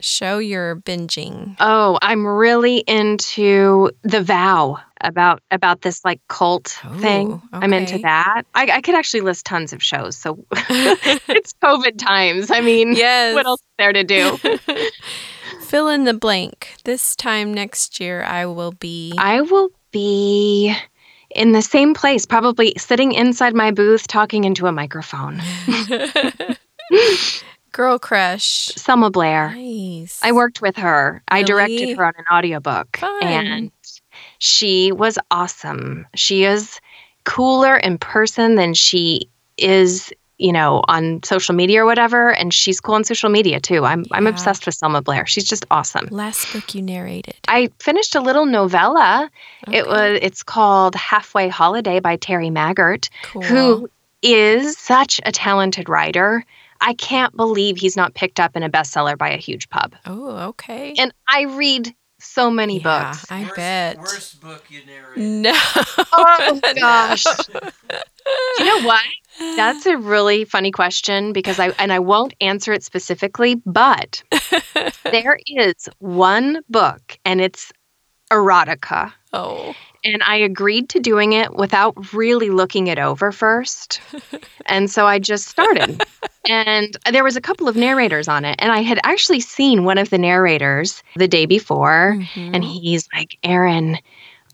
show 0.00 0.38
your 0.38 0.76
binging. 0.76 1.56
Oh, 1.60 1.98
I'm 2.02 2.26
really 2.26 2.78
into 2.78 3.90
the 4.02 4.20
vow 4.20 4.78
about 5.00 5.42
about 5.50 5.82
this 5.82 6.04
like 6.04 6.20
cult 6.28 6.78
oh, 6.84 6.98
thing. 6.98 7.40
Oh, 7.52 7.58
I'm 7.58 7.72
into 7.72 7.98
that. 7.98 8.42
I, 8.54 8.66
I 8.72 8.80
could 8.80 8.94
actually 8.94 9.20
list 9.20 9.46
tons 9.46 9.72
of 9.72 9.82
shows. 9.82 10.16
So 10.16 10.44
it's 10.52 11.54
COVID 11.62 11.98
times. 11.98 12.50
I 12.50 12.60
mean, 12.60 12.92
Yes. 12.94 13.34
what 13.34 13.46
else 13.46 13.60
is 13.60 13.66
there 13.78 13.92
to 13.92 14.04
do? 14.04 14.36
Fill 15.62 15.88
in 15.88 16.04
the 16.04 16.14
blank. 16.14 16.74
This 16.84 17.16
time 17.16 17.54
next 17.54 18.00
year, 18.00 18.22
I 18.22 18.46
will 18.46 18.72
be. 18.72 19.14
I 19.16 19.40
will 19.40 19.70
be 19.90 20.74
in 21.34 21.52
the 21.52 21.62
same 21.62 21.94
place, 21.94 22.26
probably 22.26 22.74
sitting 22.76 23.12
inside 23.12 23.54
my 23.54 23.70
booth 23.70 24.06
talking 24.06 24.44
into 24.44 24.66
a 24.66 24.72
microphone. 24.72 25.40
Girl 27.72 27.98
crush. 27.98 28.66
Selma 28.76 29.10
Blair. 29.10 29.54
Nice. 29.54 30.20
I 30.22 30.32
worked 30.32 30.60
with 30.60 30.76
her. 30.76 31.22
I 31.28 31.42
directed 31.42 31.96
her 31.96 32.04
on 32.04 32.12
an 32.18 32.24
audiobook. 32.30 32.98
Fun. 32.98 33.22
And 33.22 33.72
she 34.38 34.92
was 34.92 35.18
awesome. 35.30 36.06
She 36.14 36.44
is 36.44 36.80
cooler 37.24 37.76
in 37.76 37.96
person 37.98 38.56
than 38.56 38.74
she 38.74 39.28
is, 39.56 40.12
you 40.38 40.52
know, 40.52 40.82
on 40.88 41.22
social 41.22 41.54
media 41.54 41.82
or 41.82 41.86
whatever. 41.86 42.30
And 42.34 42.52
she's 42.52 42.80
cool 42.80 42.96
on 42.96 43.04
social 43.04 43.30
media 43.30 43.58
too. 43.60 43.84
I'm 43.84 44.04
I'm 44.12 44.26
obsessed 44.26 44.66
with 44.66 44.74
Selma 44.74 45.00
Blair. 45.00 45.24
She's 45.26 45.44
just 45.44 45.64
awesome. 45.70 46.08
Last 46.10 46.52
book 46.52 46.74
you 46.74 46.82
narrated. 46.82 47.36
I 47.48 47.70
finished 47.78 48.14
a 48.14 48.20
little 48.20 48.44
novella. 48.44 49.30
It 49.72 49.86
was 49.86 50.18
it's 50.20 50.42
called 50.42 50.94
Halfway 50.94 51.48
Holiday 51.48 52.00
by 52.00 52.16
Terry 52.16 52.50
Maggert, 52.50 53.08
cool. 53.22 53.42
who 53.42 53.88
is 54.22 54.76
such 54.76 55.20
a 55.24 55.32
talented 55.32 55.88
writer. 55.88 56.44
I 56.82 56.94
can't 56.94 57.34
believe 57.36 57.76
he's 57.78 57.96
not 57.96 58.14
picked 58.14 58.40
up 58.40 58.56
in 58.56 58.62
a 58.62 58.68
bestseller 58.70 59.16
by 59.16 59.30
a 59.30 59.36
huge 59.38 59.68
pub. 59.70 59.94
Oh, 60.04 60.48
okay. 60.48 60.94
And 60.98 61.12
I 61.28 61.42
read 61.44 61.94
so 62.18 62.50
many 62.50 62.78
Yeah, 62.78 63.12
books. 63.12 63.26
I 63.30 63.42
worst, 63.42 63.56
bet. 63.56 63.98
Worst 63.98 64.40
book 64.40 64.64
you 64.68 64.80
narrated. 64.86 65.22
No. 65.22 65.52
Oh 66.14 66.60
gosh. 66.78 67.24
No. 67.24 67.60
you 68.58 68.64
know 68.64 68.82
what? 68.86 69.02
That's 69.56 69.86
a 69.86 69.96
really 69.96 70.44
funny 70.44 70.70
question 70.70 71.32
because 71.32 71.58
I 71.58 71.70
and 71.78 71.92
I 71.92 71.98
won't 71.98 72.34
answer 72.40 72.72
it 72.72 72.84
specifically, 72.84 73.56
but 73.66 74.22
there 75.04 75.38
is 75.46 75.88
one 75.98 76.60
book 76.68 77.18
and 77.24 77.40
it's 77.40 77.72
erotica. 78.30 79.12
oh. 79.32 79.74
And 80.04 80.22
I 80.22 80.36
agreed 80.36 80.88
to 80.90 81.00
doing 81.00 81.32
it 81.32 81.54
without 81.54 82.12
really 82.12 82.50
looking 82.50 82.88
it 82.88 82.98
over 82.98 83.32
first. 83.32 84.00
And 84.66 84.88
so 84.88 85.06
I 85.06 85.18
just 85.18 85.48
started. 85.48 86.00
and 86.48 86.96
there 87.10 87.24
was 87.24 87.36
a 87.36 87.40
couple 87.40 87.68
of 87.68 87.74
narrators 87.74 88.28
on 88.28 88.44
it. 88.44 88.54
And 88.60 88.70
I 88.70 88.80
had 88.82 89.00
actually 89.02 89.40
seen 89.40 89.84
one 89.84 89.98
of 89.98 90.10
the 90.10 90.18
narrators 90.18 91.02
the 91.16 91.26
day 91.26 91.46
before. 91.46 92.16
And 92.36 92.62
Mhm. 92.62 92.80
he's 92.80 93.08
like, 93.12 93.36
Erin, 93.42 93.98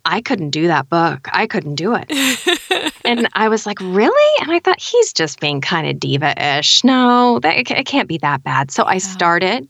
I 0.06 0.22
couldn't 0.22 0.50
do 0.50 0.66
that 0.68 0.88
book. 0.88 1.28
I 1.30 1.46
couldn't 1.46 1.74
do 1.74 1.94
it. 1.94 2.92
and 3.04 3.28
I 3.34 3.48
was 3.50 3.66
like, 3.66 3.78
really? 3.82 4.42
And 4.42 4.50
I 4.50 4.60
thought 4.60 4.80
he's 4.80 5.12
just 5.12 5.40
being 5.40 5.60
kind 5.60 5.86
of 5.86 6.00
diva-ish. 6.00 6.84
No, 6.84 7.38
that 7.40 7.58
it 7.70 7.86
can't 7.86 8.08
be 8.08 8.18
that 8.18 8.42
bad. 8.42 8.70
So 8.70 8.84
I 8.84 8.96
started. 8.98 9.68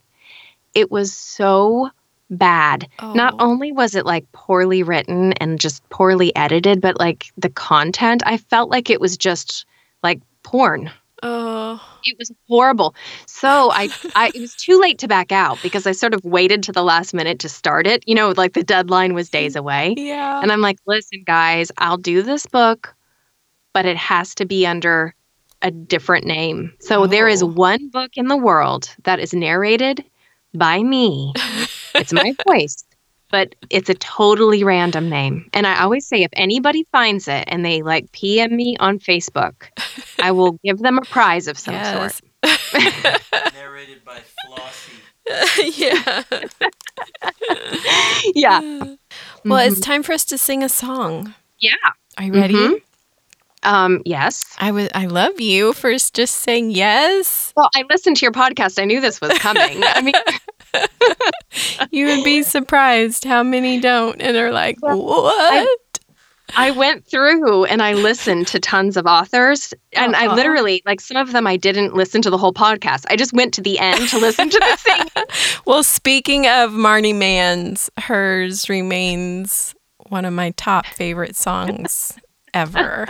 It 0.75 0.91
was 0.93 1.13
so 1.13 1.91
bad. 2.31 2.87
Not 3.03 3.35
Oh. 3.39 3.47
only 3.51 3.73
was 3.73 3.95
it 3.95 4.05
like 4.07 4.31
poorly 4.33 4.83
written 4.83 5.33
and 5.35 5.59
just 5.61 5.89
poorly 5.91 6.35
edited, 6.37 6.81
but 6.81 6.99
like 6.99 7.31
the 7.37 7.51
content, 7.51 8.23
I 8.27 8.37
felt 8.37 8.71
like 8.71 8.91
it 8.91 9.01
was 9.01 9.17
just 9.17 9.65
like 10.03 10.21
porn. 10.43 10.91
Oh. 11.23 11.81
it 12.05 12.17
was 12.17 12.31
horrible. 12.49 12.95
So 13.27 13.71
I, 13.73 13.89
I, 14.15 14.31
it 14.33 14.41
was 14.41 14.55
too 14.55 14.81
late 14.81 14.99
to 14.99 15.09
back 15.09 15.33
out 15.33 15.59
because 15.63 15.85
I 15.87 15.91
sort 15.93 16.15
of 16.15 16.25
waited 16.25 16.63
to 16.65 16.73
the 16.73 16.85
last 16.85 17.13
minute 17.13 17.41
to 17.41 17.49
start 17.49 17.89
it. 17.89 18.05
You 18.07 18.15
know, 18.15 18.33
like 18.37 18.53
the 18.53 18.63
deadline 18.63 19.15
was 19.15 19.29
days 19.29 19.55
mm, 19.55 19.59
away. 19.59 19.95
Yeah. 19.97 20.41
And 20.41 20.53
I'm 20.53 20.61
like, 20.61 20.79
listen, 20.87 21.25
guys, 21.27 21.73
I'll 21.79 21.97
do 21.97 22.23
this 22.23 22.47
book, 22.47 22.95
but 23.75 23.85
it 23.85 23.97
has 23.97 24.35
to 24.37 24.45
be 24.47 24.65
under 24.65 25.13
a 25.61 25.73
different 25.73 26.25
name. 26.25 26.73
So 26.79 27.09
there 27.09 27.27
is 27.27 27.43
Oh. 27.43 27.47
one 27.47 27.89
book 27.89 28.13
in 28.15 28.29
the 28.29 28.37
world 28.37 28.95
that 29.03 29.19
is 29.19 29.35
narrated 29.35 30.05
by 30.55 30.83
me. 30.85 31.33
it's 31.95 32.13
my 32.13 32.35
voice, 32.47 32.85
but 33.31 33.55
it's 33.71 33.89
a 33.91 33.95
totally 33.95 34.65
random 34.65 35.09
name. 35.09 35.49
And 35.53 35.67
I 35.67 35.83
always 35.83 36.07
say 36.07 36.23
if 36.23 36.31
anybody 36.35 36.87
finds 36.93 37.29
it 37.29 37.45
and 37.49 37.65
they 37.65 37.83
like 37.83 38.11
PM 38.13 38.55
me 38.57 38.77
on 38.81 38.99
Facebook, 38.99 39.55
I 40.21 40.33
will 40.33 40.59
give 40.65 40.79
them 40.79 40.99
a 40.99 41.03
prize 41.03 41.47
of 41.49 41.59
some 41.59 41.75
sort. 41.85 42.21
Narrated 43.55 44.05
by 44.05 44.21
Flossie. 44.47 44.93
yeah. 45.79 46.23
Yeah. 48.35 48.61
Well, 49.45 49.59
it's 49.67 49.81
time 49.81 50.03
for 50.03 50.13
us 50.13 50.25
to 50.27 50.39
sing 50.39 50.63
a 50.63 50.69
song. 50.69 51.35
Yeah. 51.61 51.73
Are 52.17 52.25
you 52.25 52.33
ready? 52.33 52.55
Mhm. 52.55 52.83
Um, 53.65 54.03
yes. 54.05 54.45
I 54.59 54.71
was. 54.71 54.89
I 54.95 55.07
love 55.07 55.41
you 55.41 55.73
for 55.73 55.91
just 55.93 56.37
saying 56.37 56.71
yes. 56.71 57.53
Well, 57.57 57.71
I 57.75 57.85
listened 57.91 58.17
to 58.19 58.25
your 58.25 58.33
podcast. 58.33 58.81
I 58.81 58.85
knew 58.85 59.01
this 59.01 59.21
was 59.21 59.37
coming. 59.39 59.83
I 59.85 60.01
mean, 60.01 60.15
You 61.91 62.07
would 62.07 62.25
be 62.25 62.43
surprised 62.43 63.25
how 63.25 63.43
many 63.43 63.81
don't 63.81 64.21
and 64.21 64.37
are 64.37 64.51
like, 64.53 64.77
what? 64.81 65.69
I 66.57 66.71
went 66.71 67.07
through 67.07 67.65
and 67.65 67.83
I 67.83 67.93
listened 67.95 68.47
to 68.49 68.61
tons 68.61 68.97
of 68.97 69.07
authors, 69.07 69.75
and 69.93 70.17
I 70.17 70.27
Uh-uh. 70.29 70.35
literally, 70.35 70.83
like, 70.87 71.01
some 71.01 71.17
of 71.19 71.33
them 71.33 71.47
I 71.47 71.57
didn't 71.57 71.95
listen 71.95 72.23
to 72.23 72.31
the 72.31 72.39
whole 72.39 72.53
podcast. 72.55 73.05
I 73.11 73.17
just 73.17 73.33
went 73.35 73.53
to 73.55 73.61
the 73.61 73.79
end 73.79 74.09
to 74.09 74.19
listen 74.19 74.49
to 74.51 74.59
the 74.59 74.77
thing. 75.25 75.61
Well, 75.67 75.83
speaking 75.83 76.47
of 76.47 76.71
Marni 76.73 77.15
Mann's, 77.15 77.91
hers 77.99 78.69
remains 78.69 79.75
one 80.09 80.25
of 80.25 80.33
my 80.33 80.51
top 80.53 80.87
favorite 80.87 81.37
songs 81.37 82.19
ever. 82.55 83.07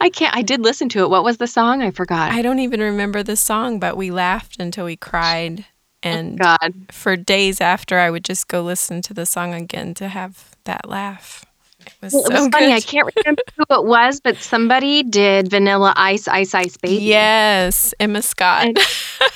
I 0.00 0.10
can't, 0.10 0.34
I 0.36 0.42
did 0.42 0.60
listen 0.60 0.88
to 0.90 1.00
it. 1.00 1.10
What 1.10 1.24
was 1.24 1.36
the 1.38 1.46
song? 1.46 1.82
I 1.82 1.90
forgot. 1.92 2.32
I 2.32 2.42
don't 2.42 2.58
even 2.60 2.80
remember 2.80 3.22
the 3.22 3.36
song, 3.36 3.78
but 3.78 3.96
we 3.96 4.10
laughed 4.10 4.58
until 4.60 4.84
we 4.84 4.96
cried. 4.96 5.64
Oh, 6.04 6.08
and 6.08 6.38
God. 6.38 6.74
for 6.90 7.16
days 7.16 7.60
after, 7.60 7.98
I 7.98 8.10
would 8.10 8.24
just 8.24 8.48
go 8.48 8.62
listen 8.62 9.02
to 9.02 9.14
the 9.14 9.26
song 9.26 9.54
again 9.54 9.94
to 9.94 10.08
have 10.08 10.56
that 10.64 10.88
laugh. 10.88 11.44
It 11.86 11.92
was 12.00 12.12
Well, 12.12 12.22
so 12.24 12.30
it 12.30 12.38
was 12.38 12.48
funny. 12.48 12.72
I 12.72 12.80
can't 12.80 13.08
remember 13.16 13.42
who 13.56 13.64
it 13.76 13.84
was, 13.84 14.20
but 14.20 14.36
somebody 14.38 15.02
did 15.02 15.50
Vanilla 15.50 15.92
Ice, 15.96 16.28
Ice, 16.28 16.54
Ice 16.54 16.76
Baby. 16.76 17.02
Yes, 17.04 17.92
Emma 17.98 18.22
Scott. 18.22 18.66
And- 18.66 18.78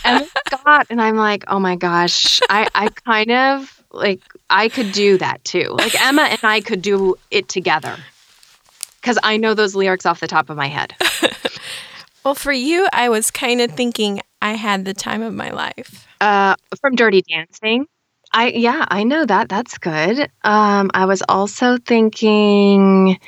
Emma 0.04 0.26
Scott. 0.52 0.86
And 0.90 1.00
I'm 1.00 1.16
like, 1.16 1.44
oh 1.48 1.58
my 1.58 1.76
gosh. 1.76 2.40
I, 2.48 2.68
I 2.74 2.88
kind 2.88 3.30
of 3.32 3.82
like, 3.92 4.20
I 4.50 4.68
could 4.68 4.92
do 4.92 5.18
that 5.18 5.42
too. 5.44 5.70
Like, 5.78 6.00
Emma 6.00 6.22
and 6.22 6.40
I 6.44 6.60
could 6.60 6.82
do 6.82 7.16
it 7.30 7.48
together 7.48 7.96
because 9.00 9.18
I 9.22 9.36
know 9.36 9.54
those 9.54 9.74
lyrics 9.74 10.06
off 10.06 10.20
the 10.20 10.26
top 10.26 10.50
of 10.50 10.56
my 10.56 10.66
head. 10.68 10.94
well, 12.24 12.34
for 12.34 12.52
you, 12.52 12.86
I 12.92 13.08
was 13.08 13.30
kind 13.30 13.60
of 13.60 13.72
thinking 13.72 14.20
I 14.46 14.52
had 14.52 14.84
the 14.84 14.94
time 14.94 15.22
of 15.22 15.34
my 15.34 15.50
life. 15.50 16.06
Uh, 16.20 16.54
from 16.80 16.94
Dirty 16.94 17.22
Dancing. 17.22 17.86
I 18.32 18.48
yeah, 18.48 18.84
I 18.86 19.02
know 19.02 19.26
that. 19.26 19.48
That's 19.48 19.76
good. 19.78 20.30
Um, 20.44 20.90
I 20.94 21.06
was 21.06 21.22
also 21.28 21.78
thinking 21.78 23.18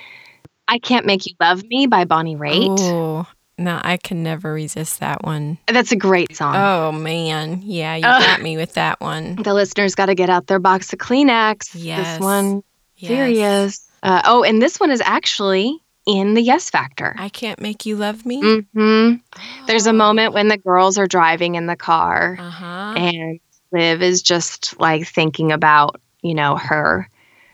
I 0.68 0.78
Can't 0.78 1.06
Make 1.06 1.26
You 1.26 1.34
Love 1.40 1.64
Me 1.64 1.88
by 1.88 2.04
Bonnie 2.04 2.36
Raitt. 2.36 2.78
Oh, 2.78 3.26
no, 3.58 3.80
I 3.82 3.96
can 3.96 4.22
never 4.22 4.52
resist 4.52 5.00
that 5.00 5.24
one. 5.24 5.58
That's 5.66 5.90
a 5.90 5.96
great 5.96 6.36
song. 6.36 6.54
Oh 6.56 6.92
man, 6.92 7.62
yeah, 7.64 7.96
you 7.96 8.06
Ugh. 8.06 8.20
got 8.22 8.40
me 8.40 8.56
with 8.56 8.74
that 8.74 9.00
one. 9.00 9.36
The 9.36 9.54
listeners 9.54 9.96
got 9.96 10.06
to 10.06 10.14
get 10.14 10.30
out 10.30 10.46
their 10.46 10.60
box 10.60 10.92
of 10.92 11.00
Kleenex. 11.00 11.70
Yes. 11.74 12.18
This 12.18 12.20
one 12.20 12.62
Yes. 12.96 13.08
serious. 13.08 13.90
Uh, 14.04 14.22
oh, 14.24 14.44
and 14.44 14.62
this 14.62 14.78
one 14.78 14.92
is 14.92 15.00
actually 15.04 15.80
in 16.08 16.32
the 16.34 16.40
Yes 16.42 16.70
Factor. 16.70 17.14
I 17.18 17.28
can't 17.28 17.60
make 17.60 17.84
you 17.86 17.94
love 17.96 18.24
me. 18.24 18.42
Mm-hmm. 18.42 19.66
There's 19.66 19.86
a 19.86 19.92
moment 19.92 20.32
when 20.32 20.48
the 20.48 20.56
girls 20.56 20.96
are 20.98 21.06
driving 21.06 21.54
in 21.54 21.66
the 21.66 21.76
car 21.76 22.36
Uh 22.40 22.50
huh. 22.50 22.94
and 22.96 23.38
Liv 23.70 24.00
is 24.02 24.22
just 24.22 24.80
like 24.80 25.06
thinking 25.06 25.52
about, 25.52 26.00
you 26.22 26.34
know, 26.34 26.56
her 26.56 27.08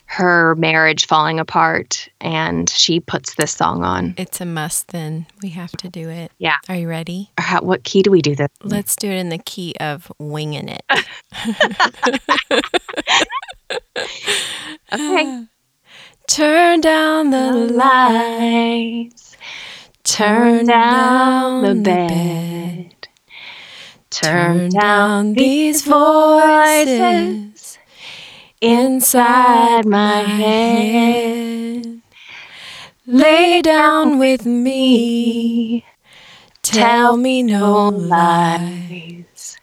her 0.06 0.54
marriage 0.56 1.06
falling 1.06 1.40
apart 1.40 2.08
and 2.20 2.68
she 2.70 3.00
puts 3.00 3.34
this 3.34 3.50
song 3.52 3.82
on. 3.82 4.14
It's 4.18 4.40
a 4.40 4.44
must. 4.44 4.88
Then 4.88 5.26
we 5.42 5.48
have 5.48 5.72
to 5.78 5.88
do 5.88 6.08
it. 6.10 6.30
Yeah. 6.38 6.58
Are 6.68 6.76
you 6.76 6.88
ready? 6.88 7.30
How, 7.38 7.62
what 7.62 7.82
key 7.84 8.02
do 8.02 8.10
we 8.12 8.20
do 8.22 8.36
this? 8.36 8.48
Let's 8.62 8.94
do 8.96 9.08
it 9.08 9.16
in 9.16 9.30
the 9.30 9.38
key 9.38 9.74
of 9.80 10.12
winging 10.20 10.68
it. 10.68 10.84
Okay. 14.92 15.44
Turn 16.26 16.80
down 16.80 17.30
the 17.30 17.52
lights. 17.52 19.36
Turn 20.04 20.66
down 20.66 21.62
the 21.64 21.74
bed. 21.74 23.08
Turn 24.10 24.70
down 24.70 25.34
these 25.34 25.82
voices 25.82 27.78
inside 28.60 29.86
my 29.86 30.20
head. 30.22 32.00
Lay 33.06 33.60
down 33.60 34.18
with 34.18 34.46
me. 34.46 35.84
Tell 36.62 37.16
me 37.18 37.42
no 37.42 37.88
lies. 37.88 39.58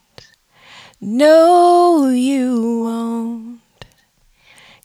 No, 1.02 2.10
you 2.10 2.84
won't. 2.84 3.62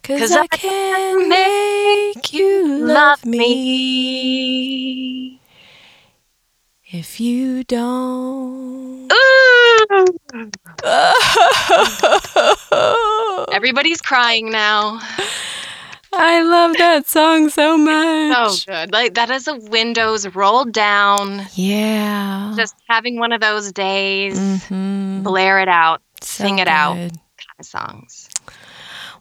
Cause, 0.02 0.20
'Cause 0.20 0.37
I 0.37 0.42
I 0.42 0.46
can't 0.48 1.28
make 1.28 2.33
you 2.33 2.87
love 2.87 3.24
me 3.24 5.38
if 6.90 7.20
you 7.20 7.64
don't. 7.64 9.12
Everybody's 13.53 14.01
crying 14.01 14.51
now. 14.51 15.01
I 16.12 16.42
love 16.42 16.77
that 16.79 17.07
song 17.07 17.51
so 17.51 17.77
much. 17.79 18.64
So 18.64 18.72
good. 18.72 18.92
Like 18.92 19.14
that 19.14 19.31
is 19.31 19.46
a 19.48 19.57
windows 19.57 20.27
rolled 20.35 20.72
down. 20.72 21.42
yeah. 21.55 22.55
Just 22.57 22.74
having 22.88 23.18
one 23.18 23.33
of 23.33 23.40
those 23.40 23.72
days. 23.72 24.38
Mhm. 24.38 25.22
Blare 25.22 25.61
it 25.61 25.68
out. 25.68 26.01
So 26.22 26.44
sing 26.44 26.59
it 26.59 26.68
out. 26.68 26.94
Kind 26.96 27.12
of 27.59 27.66
songs. 27.66 28.29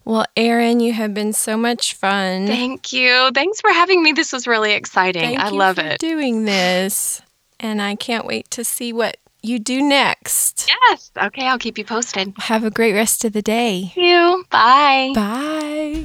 Well, 0.06 0.26
Erin, 0.38 0.80
you 0.80 0.94
have 0.94 1.14
been 1.14 1.34
so 1.34 1.58
much 1.58 1.94
fun. 1.94 2.48
Thank 2.48 2.94
you. 2.94 3.30
Thanks 3.34 3.60
for 3.60 3.70
having 3.72 4.02
me. 4.02 4.14
This 4.14 4.32
was 4.32 4.48
really 4.48 4.72
exciting. 4.72 5.22
Thank 5.22 5.40
I 5.40 5.50
you 5.50 5.56
love 5.58 5.76
for 5.76 5.86
it. 5.86 6.00
doing 6.00 6.46
this, 6.46 7.22
and 7.60 7.82
I 7.82 7.96
can't 7.96 8.26
wait 8.26 8.50
to 8.52 8.64
see 8.64 8.94
what 8.94 9.18
you 9.42 9.60
do 9.60 9.82
next. 9.82 10.70
Yes. 10.90 11.12
Okay, 11.22 11.46
I'll 11.48 11.60
keep 11.60 11.78
you 11.78 11.86
posted. 11.86 12.34
Have 12.40 12.64
a 12.64 12.72
great 12.72 12.94
rest 12.94 13.24
of 13.26 13.34
the 13.34 13.42
day. 13.42 13.92
Thank 13.94 13.98
you. 13.98 14.46
Bye. 14.50 15.12
Bye. 15.16 16.04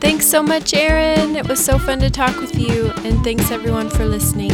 Thanks 0.00 0.26
so 0.26 0.42
much, 0.42 0.74
Erin. 0.74 1.36
It 1.36 1.48
was 1.48 1.64
so 1.64 1.78
fun 1.78 1.98
to 2.00 2.10
talk 2.10 2.36
with 2.36 2.58
you, 2.58 2.92
and 3.04 3.22
thanks 3.24 3.50
everyone 3.50 3.88
for 3.88 4.04
listening. 4.04 4.50